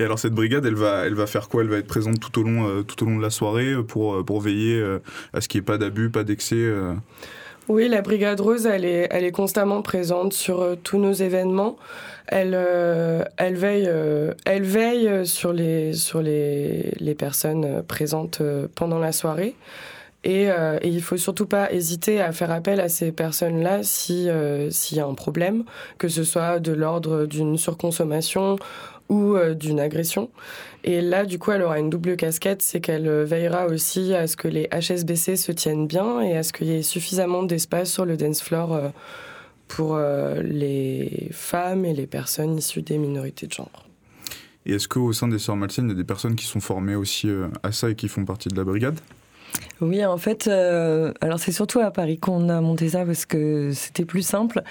[0.00, 1.62] Et alors cette brigade, elle va, elle va faire quoi?
[1.62, 4.14] Elle va être présente tout au long, euh, tout au long de la soirée pour,
[4.16, 4.98] euh, pour veiller euh,
[5.32, 6.56] à ce qu'il n'y ait pas d'abus, pas d'excès.
[6.56, 6.94] euh?
[7.68, 11.76] Oui, la Brigade Rose, elle est, elle est constamment présente sur euh, tous nos événements.
[12.26, 18.42] Elle, euh, elle veille, euh, elle veille sur les, sur les, les personnes présentes
[18.74, 19.54] pendant la soirée.
[20.24, 24.28] Et, euh, et il faut surtout pas hésiter à faire appel à ces personnes-là si,
[24.70, 25.64] s'il y a un problème,
[25.98, 28.56] que ce soit de l'ordre d'une surconsommation
[29.08, 30.30] ou euh, d'une agression.
[30.82, 34.26] Et là, du coup, elle aura une double casquette, c'est qu'elle euh, veillera aussi à
[34.26, 37.90] ce que les HSBC se tiennent bien et à ce qu'il y ait suffisamment d'espace
[37.90, 38.88] sur le dance floor euh,
[39.66, 39.98] pour
[40.42, 43.88] les femmes et les personnes issues des minorités de genre.
[44.66, 46.94] Et est-ce qu'au sein des Sœurs Malsaines, il y a des personnes qui sont formées
[46.94, 47.28] aussi
[47.62, 49.00] à ça et qui font partie de la brigade?
[49.80, 53.72] Oui, en fait, euh, alors c'est surtout à Paris qu'on a monté ça parce que
[53.72, 54.62] c'était plus simple.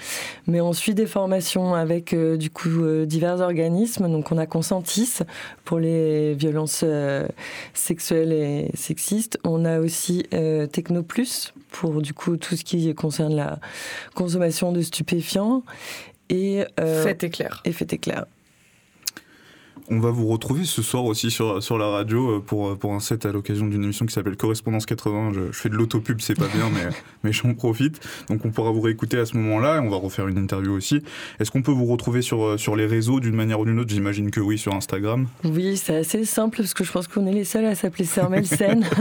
[0.46, 4.10] Mais on suit des formations avec euh, du coup euh, divers organismes.
[4.10, 5.18] Donc on a Consentis
[5.64, 6.84] pour les violences
[7.74, 9.38] sexuelles et sexistes.
[9.44, 13.58] On a aussi euh, Techno Plus pour du coup tout ce qui concerne la
[14.14, 15.62] consommation de stupéfiants.
[16.30, 17.60] Et Faites éclair.
[17.64, 18.24] Et faites éclair.
[19.90, 23.00] On va vous retrouver ce soir aussi sur, sur la radio euh, pour, pour un
[23.00, 25.32] set à l'occasion d'une émission qui s'appelle Correspondance 80.
[25.34, 26.88] Je, je fais de l'autopub, c'est pas bien, mais,
[27.24, 28.00] mais j'en profite.
[28.28, 31.02] Donc on pourra vous réécouter à ce moment-là et on va refaire une interview aussi.
[31.38, 33.90] Est-ce qu'on peut vous retrouver sur, euh, sur les réseaux d'une manière ou d'une autre?
[33.90, 35.26] J'imagine que oui, sur Instagram.
[35.44, 38.30] Oui, c'est assez simple parce que je pense qu'on est les seuls à s'appeler Sœur
[38.30, 38.84] Melsen.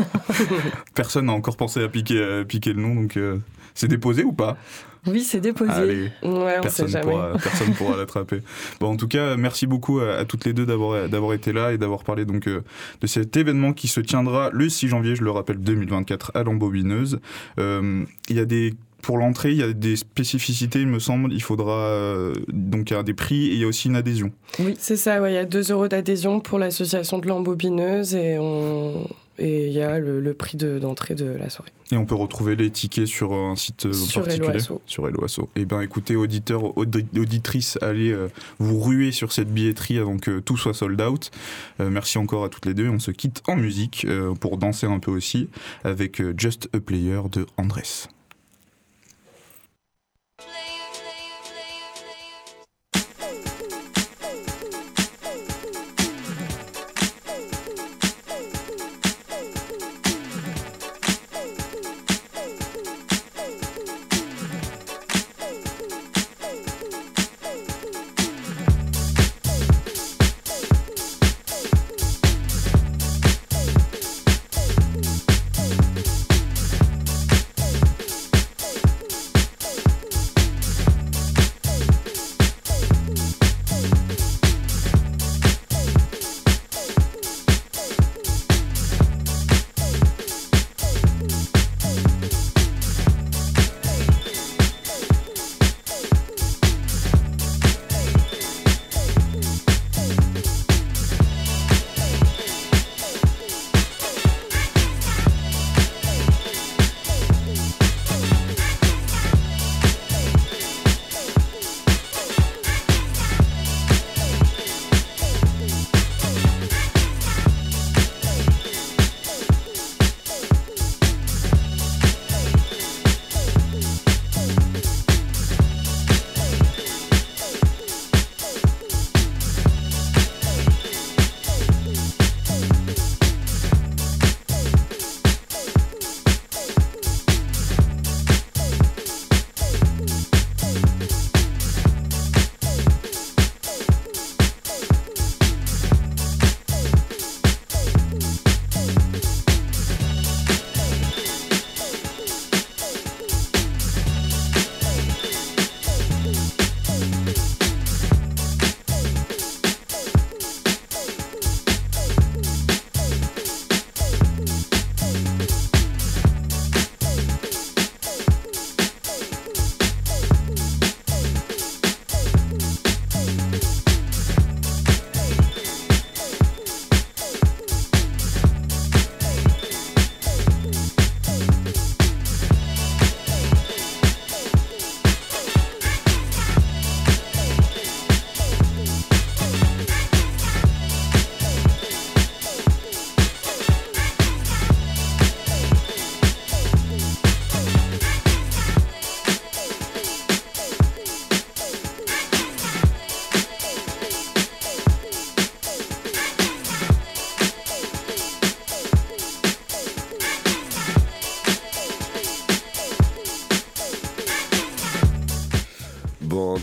[0.95, 3.37] Personne n'a encore pensé à piquer, euh, piquer le nom, donc euh,
[3.73, 4.57] c'est déposé ou pas?
[5.05, 5.71] Oui, c'est déposé.
[5.71, 8.39] Allez, Ouais, on personne sait pourra, personne pourra l'attraper.
[8.79, 11.73] Bon, en tout cas, merci beaucoup à, à toutes les deux d'avoir d'avoir été là
[11.73, 12.61] et d'avoir parlé donc euh,
[13.01, 17.19] de cet événement qui se tiendra le 6 janvier, je le rappelle, 2024 à l'embobineuse.
[17.59, 21.33] Euh, Il y a des pour l'entrée, il y a des spécificités, il me semble.
[21.33, 23.97] Il faudra euh, donc il y a des prix et il y a aussi une
[23.97, 24.31] adhésion.
[24.59, 25.21] Oui, c'est ça.
[25.21, 29.05] ouais, Il y a 2 euros d'adhésion pour l'association de l'embobineuse et on
[29.39, 31.71] et il y a le, le prix de- d'entrée de, la soirée.
[31.91, 34.59] Et on peut retrouver les tickets sur euh, un site euh, Sur particulier.
[34.85, 35.49] Sur Helloasso.
[35.55, 38.27] Et bien écoutez, auditeurs, audi- auditrices, allez euh,
[38.59, 41.31] vous ruer sur cette billetterie avant que tout soit sold out.
[41.79, 42.89] Euh, merci encore à toutes les deux.
[42.89, 45.49] On se quitte en musique euh, pour danser un peu aussi
[45.83, 47.83] avec Just a Player de Andrés.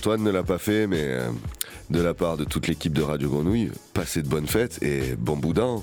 [0.00, 1.28] Antoine ne l'a pas fait, mais euh,
[1.90, 5.36] de la part de toute l'équipe de Radio Grenouille, passez de bonnes fêtes et bon
[5.36, 5.82] boudin.